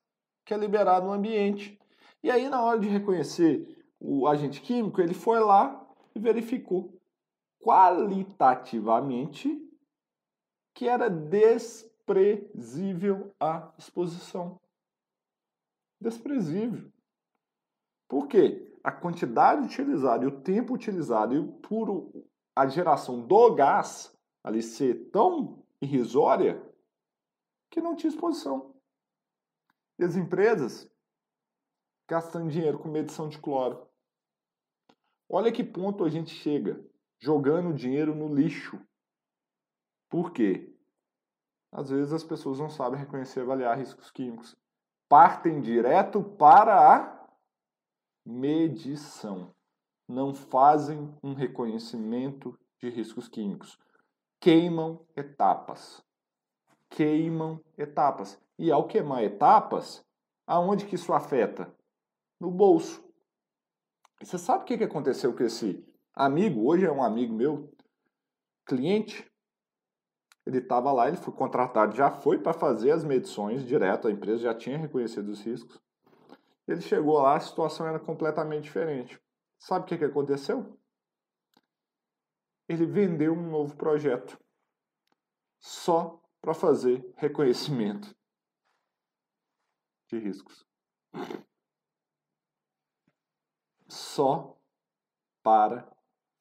que 0.45 0.53
é 0.53 0.57
liberado 0.57 1.07
no 1.07 1.13
ambiente. 1.13 1.79
E 2.23 2.29
aí, 2.29 2.47
na 2.47 2.62
hora 2.62 2.77
de 2.79 2.88
reconhecer 2.88 3.84
o 3.99 4.27
agente 4.27 4.62
químico, 4.62 5.01
ele 5.01 5.15
foi 5.15 5.39
lá 5.39 5.84
e 6.15 6.19
verificou 6.19 6.95
qualitativamente 7.60 9.60
que 10.73 10.88
era 10.88 11.10
desprezível 11.10 13.34
a 13.39 13.71
exposição 13.77 14.60
desprezível. 16.02 16.92
Por 18.10 18.28
quê? 18.28 18.68
A 18.84 18.92
quantidade 18.92 19.66
utilizada 19.66 20.26
e 20.26 20.28
o 20.28 20.42
tempo 20.42 20.74
utilizado 20.74 21.36
e 21.36 21.62
por 21.62 22.12
a 22.56 22.68
geração 22.68 23.26
do 23.26 23.54
gás 23.54 24.18
ali 24.44 24.62
ser 24.62 25.12
tão 25.12 25.64
irrisória 25.80 26.62
que 27.70 27.80
não 27.80 27.96
tinha 27.96 28.10
exposição. 28.10 28.76
E 30.00 30.04
as 30.04 30.16
empresas 30.16 30.90
gastando 32.10 32.50
dinheiro 32.50 32.80
com 32.80 32.90
medição 32.90 33.30
de 33.30 33.40
cloro. 33.40 33.88
Olha 35.30 35.52
que 35.52 35.64
ponto 35.64 36.04
a 36.04 36.10
gente 36.10 36.32
chega, 36.32 36.84
jogando 37.20 37.74
dinheiro 37.74 38.14
no 38.14 38.34
lixo. 38.34 38.78
Por 40.10 40.34
quê? 40.34 40.76
Às 41.72 41.90
vezes 41.90 42.12
as 42.12 42.24
pessoas 42.24 42.60
não 42.60 42.70
sabem 42.70 43.00
reconhecer 43.00 43.40
e 43.40 43.44
avaliar 43.44 43.78
riscos 43.78 44.12
químicos 44.12 44.61
partem 45.12 45.60
direto 45.60 46.24
para 46.24 46.95
a 46.95 47.28
medição. 48.26 49.54
Não 50.08 50.34
fazem 50.34 51.13
um 51.21 51.34
reconhecimento 51.34 52.58
de 52.80 52.89
riscos 52.89 53.28
químicos. 53.28 53.78
Queimam 54.39 55.06
etapas. 55.13 56.02
Queimam 56.89 57.60
etapas. 57.78 58.41
E 58.58 58.71
ao 58.71 58.88
queimar 58.88 59.21
etapas, 59.21 60.02
aonde 60.47 60.86
que 60.86 60.95
isso 60.95 61.12
afeta? 61.12 61.76
No 62.39 62.50
bolso. 62.50 63.04
E 64.21 64.26
você 64.26 64.38
sabe 64.38 64.63
o 64.63 64.65
que 64.65 64.82
aconteceu 64.82 65.36
com 65.36 65.43
esse 65.43 65.86
amigo? 66.15 66.65
Hoje 66.65 66.86
é 66.86 66.91
um 66.91 67.04
amigo 67.04 67.34
meu, 67.34 67.69
cliente, 68.65 69.30
ele 70.45 70.58
estava 70.60 70.91
lá, 70.91 71.08
ele 71.08 71.17
foi 71.17 71.34
contratado, 71.34 71.95
já 71.95 72.10
foi 72.12 72.39
para 72.39 72.54
fazer 72.54 72.91
as 72.91 73.04
medições 73.04 73.65
direto, 73.65 74.08
a 74.08 74.12
empresa 74.12 74.43
já 74.43 74.56
tinha 74.56 74.77
reconhecido 74.77 75.30
os 75.30 75.41
riscos. 75.41 75.80
Ele 76.67 76.82
chegou 76.82 77.19
lá, 77.21 77.36
a 77.36 77.39
situação 77.39 77.88
era 77.88 77.99
completamente 77.99 78.63
diferente. 78.63 79.19
Sabe 79.60 79.86
o 79.86 79.88
que, 79.88 79.97
que 79.97 80.06
aconteceu? 80.06 80.77
ele 82.71 82.86
vendeu 82.86 83.34
um 83.34 83.49
novo 83.49 83.75
projeto 83.75 84.39
só 85.60 86.21
para 86.41 86.54
fazer 86.54 87.13
reconhecimento 87.17 88.15
de 90.08 90.17
riscos. 90.17 90.65
Só 93.88 94.58
para 95.43 95.86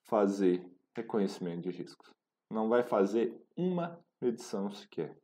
fazer 0.02 0.64
reconhecimento 0.94 1.62
de 1.62 1.70
riscos. 1.70 2.10
Não 2.48 2.68
vai 2.68 2.82
fazer 2.84 3.39
uma 3.56 3.98
medição 4.20 4.70
sequer. 4.70 5.16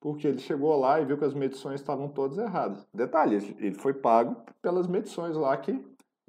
Porque 0.00 0.26
ele 0.26 0.38
chegou 0.38 0.74
lá 0.78 1.00
e 1.00 1.04
viu 1.04 1.18
que 1.18 1.24
as 1.24 1.34
medições 1.34 1.80
estavam 1.80 2.08
todas 2.08 2.38
erradas. 2.38 2.86
Detalhe, 2.92 3.36
ele 3.58 3.74
foi 3.74 3.92
pago 3.92 4.42
pelas 4.62 4.86
medições 4.86 5.36
lá 5.36 5.56
que 5.56 5.72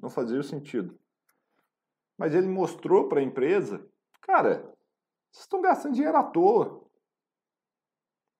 não 0.01 0.09
faziam 0.09 0.43
sentido. 0.43 0.99
Mas 2.17 2.33
ele 2.35 2.47
mostrou 2.47 3.07
para 3.07 3.19
a 3.19 3.23
empresa, 3.23 3.87
cara, 4.19 4.61
vocês 5.31 5.45
estão 5.45 5.61
gastando 5.61 5.95
dinheiro 5.95 6.17
à 6.17 6.23
toa. 6.23 6.83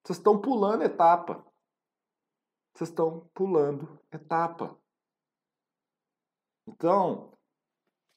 Vocês 0.04 0.18
estão 0.18 0.38
pulando 0.38 0.82
etapa. 0.82 1.44
Vocês 2.74 2.90
estão 2.90 3.28
pulando 3.34 3.98
etapa. 4.10 4.76
Então, 6.66 7.32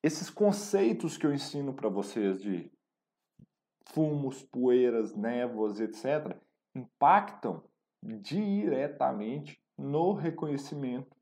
esses 0.04 0.30
conceitos 0.30 1.18
que 1.18 1.26
eu 1.26 1.34
ensino 1.34 1.74
para 1.74 1.90
vocês 1.90 2.42
de 2.42 2.72
fumos, 3.88 4.44
poeiras, 4.44 5.16
névoas, 5.16 5.80
etc., 5.80 6.38
impactam 6.74 7.64
diretamente 8.02 9.62
no 9.78 10.14
reconhecimento, 10.14 11.16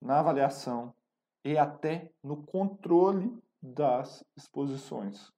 na 0.00 0.20
avaliação 0.20 0.94
e 1.44 1.56
até 1.56 2.12
no 2.22 2.44
controle 2.44 3.42
das 3.60 4.24
exposições. 4.36 5.32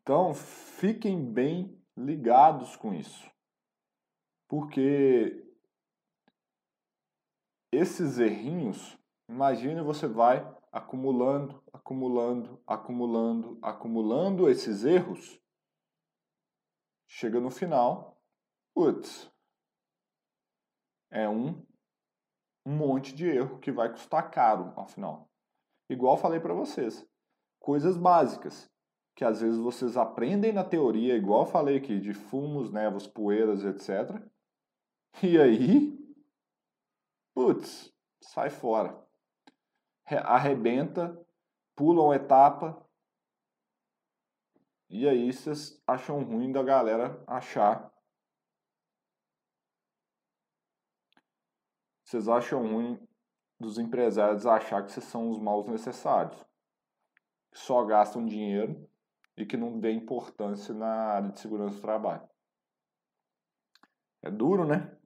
Então, 0.00 0.34
fiquem 0.34 1.32
bem 1.32 1.82
ligados 1.96 2.76
com 2.76 2.92
isso. 2.92 3.30
Porque 4.46 5.53
esses 7.74 8.18
errinhos, 8.18 8.98
imagine 9.28 9.80
você 9.82 10.06
vai 10.06 10.46
acumulando, 10.72 11.62
acumulando, 11.72 12.60
acumulando, 12.66 13.58
acumulando 13.62 14.50
esses 14.50 14.84
erros. 14.84 15.40
Chega 17.08 17.38
no 17.38 17.50
final, 17.50 18.20
putz, 18.74 19.30
é 21.10 21.28
um, 21.28 21.64
monte 22.66 23.14
de 23.14 23.26
erro 23.26 23.58
que 23.60 23.70
vai 23.70 23.88
custar 23.90 24.30
caro 24.30 24.72
ao 24.74 24.88
final. 24.88 25.30
Igual 25.88 26.16
falei 26.16 26.40
para 26.40 26.54
vocês, 26.54 27.06
coisas 27.60 27.96
básicas 27.96 28.68
que 29.14 29.24
às 29.24 29.40
vezes 29.40 29.58
vocês 29.58 29.96
aprendem 29.96 30.52
na 30.52 30.64
teoria, 30.64 31.16
igual 31.16 31.46
falei 31.46 31.76
aqui, 31.76 32.00
de 32.00 32.12
fumos, 32.12 32.72
névoas, 32.72 33.06
poeiras, 33.06 33.64
etc. 33.64 34.20
E 35.22 35.38
aí, 35.38 35.96
putz, 37.34 37.92
sai 38.20 38.48
fora. 38.48 39.04
Arrebenta, 40.06 41.18
pula 41.74 42.02
uma 42.02 42.16
etapa. 42.16 42.80
E 44.88 45.08
aí 45.08 45.32
vocês 45.32 45.82
acham 45.86 46.22
ruim 46.22 46.52
da 46.52 46.62
galera 46.62 47.22
achar. 47.26 47.92
Vocês 52.04 52.28
acham 52.28 52.62
ruim 52.62 53.08
dos 53.58 53.78
empresários 53.78 54.46
achar 54.46 54.84
que 54.84 54.92
vocês 54.92 55.06
são 55.06 55.28
os 55.30 55.38
maus 55.38 55.66
necessários. 55.66 56.44
Só 57.52 57.84
gastam 57.84 58.24
dinheiro 58.24 58.88
e 59.36 59.44
que 59.44 59.56
não 59.56 59.80
dê 59.80 59.90
importância 59.90 60.74
na 60.74 60.86
área 60.86 61.30
de 61.30 61.40
segurança 61.40 61.76
do 61.76 61.80
trabalho. 61.80 62.28
É 64.22 64.30
duro, 64.30 64.66
né? 64.66 64.96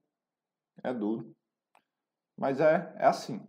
É 0.83 0.93
duro. 0.93 1.35
Mas 2.39 2.61
é, 2.61 2.95
é 2.97 3.07
assim. 3.07 3.41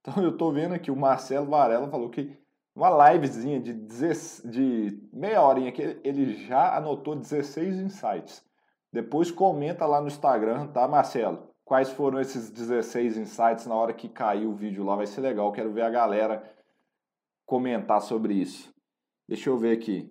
Então 0.00 0.22
eu 0.22 0.30
estou 0.30 0.52
vendo 0.52 0.74
aqui 0.74 0.90
o 0.90 0.96
Marcelo 0.96 1.46
Varela 1.46 1.88
falou 1.88 2.10
que 2.10 2.36
uma 2.74 3.12
livezinha 3.12 3.60
de, 3.60 3.72
de 3.72 5.08
meia 5.12 5.42
horinha 5.42 5.70
que 5.70 6.00
ele 6.02 6.34
já 6.46 6.76
anotou 6.76 7.14
16 7.14 7.76
insights. 7.76 8.42
Depois 8.90 9.30
comenta 9.30 9.86
lá 9.86 10.00
no 10.00 10.08
Instagram, 10.08 10.66
tá, 10.68 10.88
Marcelo? 10.88 11.50
Quais 11.64 11.90
foram 11.90 12.20
esses 12.20 12.50
16 12.50 13.16
insights 13.18 13.66
na 13.66 13.74
hora 13.74 13.92
que 13.92 14.08
caiu 14.08 14.50
o 14.50 14.54
vídeo 14.54 14.84
lá? 14.84 14.96
Vai 14.96 15.06
ser 15.06 15.20
legal. 15.20 15.52
Quero 15.52 15.72
ver 15.72 15.82
a 15.82 15.90
galera 15.90 16.42
comentar 17.46 18.00
sobre 18.00 18.34
isso. 18.34 18.74
Deixa 19.28 19.48
eu 19.48 19.56
ver 19.56 19.72
aqui. 19.78 20.10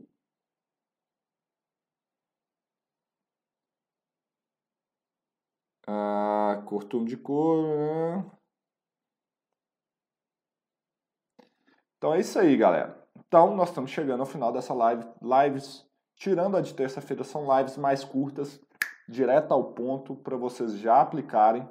Ah, 5.94 6.64
costume 6.68 7.06
de 7.06 7.18
cor. 7.18 7.68
Né? 7.68 8.32
Então 11.98 12.14
é 12.14 12.22
isso 12.22 12.40
aí, 12.40 12.56
galera. 12.56 13.06
Então 13.28 13.54
nós 13.58 13.70
estamos 13.70 13.92
chegando 13.92 14.22
ao 14.22 14.26
final 14.26 14.54
dessa 14.54 14.74
live. 14.74 15.06
Lives, 15.22 15.86
tirando 16.16 16.56
a 16.56 16.62
de 16.62 16.74
terça-feira, 16.74 17.26
são 17.26 17.46
lives 17.58 17.76
mais 17.76 18.06
curtas, 18.06 18.58
direto 19.08 19.52
ao 19.54 19.74
ponto, 19.74 20.16
para 20.16 20.38
vocês 20.38 20.78
já 20.78 21.02
aplicarem. 21.02 21.68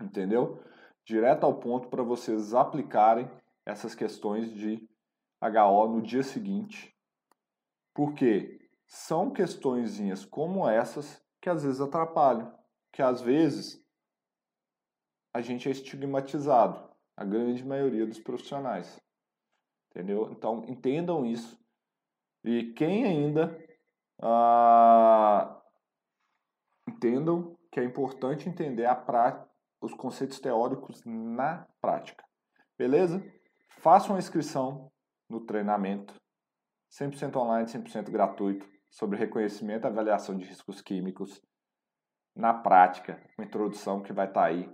Entendeu? 0.00 0.62
Direto 1.04 1.44
ao 1.44 1.58
ponto 1.58 1.88
para 1.88 2.04
vocês 2.04 2.54
aplicarem 2.54 3.28
essas 3.66 3.96
questões 3.96 4.48
de 4.52 4.88
HO 5.42 5.88
no 5.88 6.00
dia 6.00 6.22
seguinte. 6.22 6.96
Porque 7.92 8.70
são 8.86 9.32
questõezinhas 9.32 10.24
como 10.24 10.68
essas 10.68 11.23
que 11.44 11.50
às 11.50 11.62
vezes 11.62 11.78
atrapalham, 11.78 12.50
que 12.90 13.02
às 13.02 13.20
vezes 13.20 13.78
a 15.34 15.42
gente 15.42 15.68
é 15.68 15.72
estigmatizado, 15.72 16.90
a 17.14 17.22
grande 17.22 17.62
maioria 17.62 18.06
dos 18.06 18.18
profissionais. 18.18 18.98
Entendeu? 19.90 20.32
Então 20.32 20.64
entendam 20.66 21.26
isso. 21.26 21.62
E 22.42 22.72
quem 22.72 23.04
ainda 23.04 23.62
ah, 24.22 25.62
entendam 26.88 27.54
que 27.70 27.78
é 27.78 27.84
importante 27.84 28.48
entender 28.48 28.88
pra, 29.04 29.46
os 29.82 29.92
conceitos 29.92 30.40
teóricos 30.40 31.04
na 31.04 31.68
prática. 31.78 32.24
Beleza? 32.78 33.22
Façam 33.82 34.16
a 34.16 34.18
inscrição 34.18 34.90
no 35.28 35.44
treinamento 35.44 36.14
100% 36.90 37.36
online, 37.36 37.68
100% 37.68 38.10
gratuito 38.10 38.66
sobre 38.94 39.18
reconhecimento 39.18 39.84
e 39.84 39.88
avaliação 39.88 40.36
de 40.38 40.44
riscos 40.44 40.80
químicos 40.80 41.42
na 42.34 42.54
prática, 42.54 43.20
uma 43.36 43.44
introdução 43.44 44.00
que 44.00 44.12
vai 44.12 44.28
estar 44.28 44.42
tá 44.42 44.46
aí. 44.46 44.70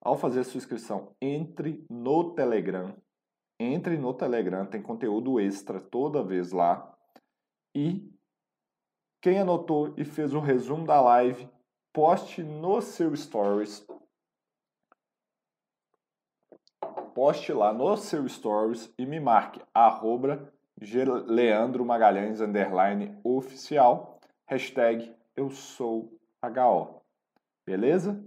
Ao 0.00 0.16
fazer 0.16 0.40
a 0.40 0.44
sua 0.44 0.58
inscrição, 0.58 1.14
entre 1.20 1.86
no 1.88 2.34
Telegram. 2.34 2.96
Entre 3.60 3.96
no 3.96 4.12
Telegram, 4.14 4.66
tem 4.66 4.82
conteúdo 4.82 5.38
extra 5.38 5.80
toda 5.80 6.24
vez 6.24 6.50
lá. 6.50 6.92
E 7.72 8.12
quem 9.20 9.38
anotou 9.38 9.94
e 9.96 10.04
fez 10.04 10.34
o 10.34 10.40
resumo 10.40 10.84
da 10.84 11.00
live, 11.00 11.48
poste 11.92 12.42
no 12.42 12.80
seu 12.80 13.14
stories. 13.14 13.86
Poste 17.14 17.52
lá 17.52 17.72
no 17.72 17.96
seu 17.96 18.28
stories 18.28 18.92
e 18.98 19.06
me 19.06 19.20
marque 19.20 19.62
arroba 19.72 20.51
Leandro 20.80 21.84
Magalhães 21.84 22.40
underline 22.40 23.18
oficial, 23.22 24.18
hashtag 24.46 25.14
eu 25.36 25.50
sou 25.50 26.18
HO. 26.42 27.02
Beleza? 27.64 28.22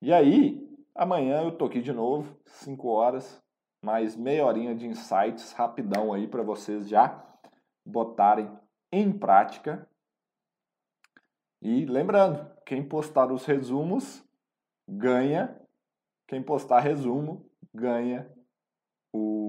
E 0.00 0.12
aí, 0.12 0.66
amanhã 0.94 1.42
eu 1.42 1.56
tô 1.56 1.66
aqui 1.66 1.80
de 1.80 1.92
novo, 1.92 2.38
5 2.46 2.88
horas, 2.88 3.42
mais 3.82 4.16
meia 4.16 4.46
horinha 4.46 4.74
de 4.74 4.86
insights 4.86 5.52
rapidão 5.52 6.12
aí 6.12 6.26
para 6.26 6.42
vocês 6.42 6.88
já 6.88 7.22
botarem 7.84 8.50
em 8.90 9.12
prática. 9.12 9.88
E 11.60 11.84
lembrando, 11.84 12.50
quem 12.64 12.86
postar 12.86 13.30
os 13.30 13.44
resumos 13.44 14.24
ganha, 14.88 15.60
quem 16.26 16.42
postar 16.42 16.80
resumo 16.80 17.50
ganha 17.72 18.30
o 19.12 19.43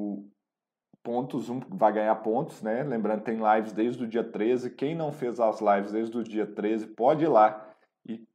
pontos, 1.06 1.50
um 1.50 1.60
vai 1.60 1.94
ganhar 1.94 2.16
pontos, 2.16 2.64
né? 2.64 2.82
Lembrando, 2.82 3.22
tem 3.22 3.38
lives 3.38 3.72
desde 3.72 4.04
o 4.04 4.08
dia 4.08 4.24
13. 4.24 4.72
Quem 4.72 4.96
não 4.96 5.12
fez 5.12 5.40
as 5.40 5.62
lives 5.62 5.92
desde 5.92 6.18
o 6.18 6.24
dia 6.24 6.48
13, 6.48 6.88
pode 6.88 7.24
ir 7.24 7.28
lá 7.28 7.72
e 8.04 8.28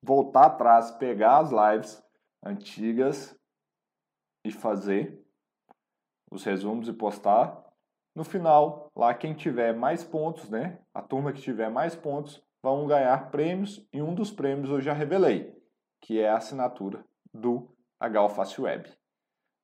voltar 0.00 0.46
atrás, 0.46 0.92
pegar 0.92 1.38
as 1.38 1.50
lives 1.50 2.00
antigas 2.42 3.36
e 4.44 4.52
fazer 4.52 5.20
os 6.30 6.44
resumos 6.44 6.86
e 6.86 6.92
postar. 6.92 7.60
No 8.14 8.22
final, 8.22 8.90
lá 8.94 9.12
quem 9.12 9.34
tiver 9.34 9.74
mais 9.74 10.04
pontos, 10.04 10.48
né? 10.48 10.78
A 10.94 11.02
turma 11.02 11.32
que 11.32 11.42
tiver 11.42 11.70
mais 11.70 11.96
pontos 11.96 12.40
vão 12.62 12.86
ganhar 12.86 13.30
prêmios 13.32 13.84
e 13.92 14.00
um 14.00 14.14
dos 14.14 14.30
prêmios 14.30 14.70
eu 14.70 14.80
já 14.80 14.92
revelei, 14.92 15.60
que 16.00 16.20
é 16.20 16.28
a 16.28 16.36
assinatura 16.36 17.04
do 17.34 17.68
HO 18.00 18.28
Fácil 18.28 18.64
Web. 18.64 18.88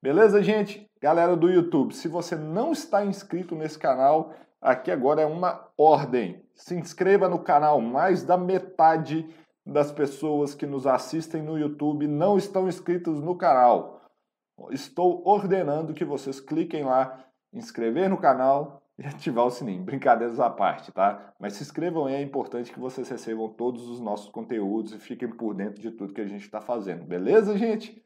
Beleza, 0.01 0.41
gente? 0.41 0.89
Galera 1.03 1.37
do 1.37 1.51
YouTube, 1.51 1.93
se 1.93 2.07
você 2.07 2.37
não 2.37 2.71
está 2.71 3.05
inscrito 3.05 3.57
nesse 3.57 3.77
canal, 3.77 4.33
aqui 4.61 4.93
agora 4.93 5.23
é 5.23 5.27
uma 5.27 5.69
ordem. 5.77 6.41
Se 6.55 6.77
inscreva 6.77 7.29
no 7.29 7.41
canal, 7.41 7.81
mais 7.81 8.23
da 8.23 8.37
metade 8.37 9.29
das 9.67 9.91
pessoas 9.91 10.55
que 10.55 10.67
nos 10.67 10.87
assistem 10.87 11.43
no 11.43 11.59
YouTube 11.59 12.07
não 12.07 12.39
estão 12.39 12.69
inscritos 12.69 13.21
no 13.21 13.37
canal. 13.37 14.01
Estou 14.71 15.21
ordenando 15.27 15.93
que 15.93 16.05
vocês 16.05 16.39
cliquem 16.39 16.85
lá, 16.85 17.25
inscrever 17.53 18.09
no 18.09 18.19
canal 18.19 18.81
e 18.97 19.03
ativar 19.05 19.47
o 19.47 19.51
sininho. 19.51 19.83
Brincadeiras 19.83 20.39
à 20.39 20.49
parte, 20.49 20.93
tá? 20.93 21.35
Mas 21.41 21.55
se 21.55 21.65
inscrevam 21.65 22.07
aí, 22.07 22.15
é 22.15 22.23
importante 22.23 22.73
que 22.73 22.79
vocês 22.79 23.09
recebam 23.09 23.49
todos 23.49 23.89
os 23.89 23.99
nossos 23.99 24.31
conteúdos 24.31 24.93
e 24.93 24.99
fiquem 24.99 25.29
por 25.29 25.55
dentro 25.55 25.83
de 25.83 25.91
tudo 25.91 26.15
que 26.15 26.21
a 26.21 26.29
gente 26.29 26.45
está 26.45 26.61
fazendo. 26.61 27.05
Beleza, 27.05 27.59
gente? 27.59 28.01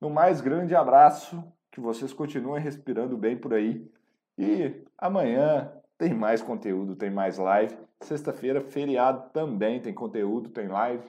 No 0.00 0.10
mais 0.10 0.40
grande 0.40 0.74
abraço, 0.74 1.42
que 1.72 1.80
vocês 1.80 2.12
continuem 2.12 2.62
respirando 2.62 3.16
bem 3.16 3.36
por 3.36 3.54
aí. 3.54 3.90
E 4.38 4.84
amanhã 4.98 5.72
tem 5.98 6.12
mais 6.12 6.42
conteúdo, 6.42 6.96
tem 6.96 7.10
mais 7.10 7.38
live. 7.38 7.76
Sexta-feira, 8.00 8.60
feriado 8.60 9.30
também 9.32 9.80
tem 9.80 9.94
conteúdo, 9.94 10.50
tem 10.50 10.68
live. 10.68 11.08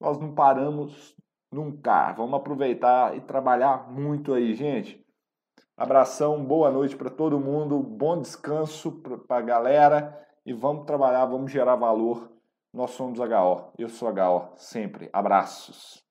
Nós 0.00 0.18
não 0.18 0.34
paramos 0.34 1.16
nunca. 1.50 2.12
Vamos 2.12 2.34
aproveitar 2.34 3.16
e 3.16 3.20
trabalhar 3.20 3.90
muito 3.90 4.34
aí, 4.34 4.54
gente. 4.54 5.04
Abração, 5.76 6.44
boa 6.44 6.70
noite 6.70 6.94
para 6.94 7.08
todo 7.08 7.40
mundo, 7.40 7.82
bom 7.82 8.20
descanso 8.20 8.92
para 9.26 9.38
a 9.38 9.40
galera 9.40 10.28
e 10.44 10.52
vamos 10.52 10.84
trabalhar, 10.84 11.24
vamos 11.24 11.50
gerar 11.50 11.76
valor. 11.76 12.30
Nós 12.72 12.90
somos 12.90 13.18
HO, 13.18 13.72
eu 13.78 13.88
sou 13.88 14.10
HO, 14.10 14.52
sempre. 14.56 15.08
Abraços. 15.12 16.09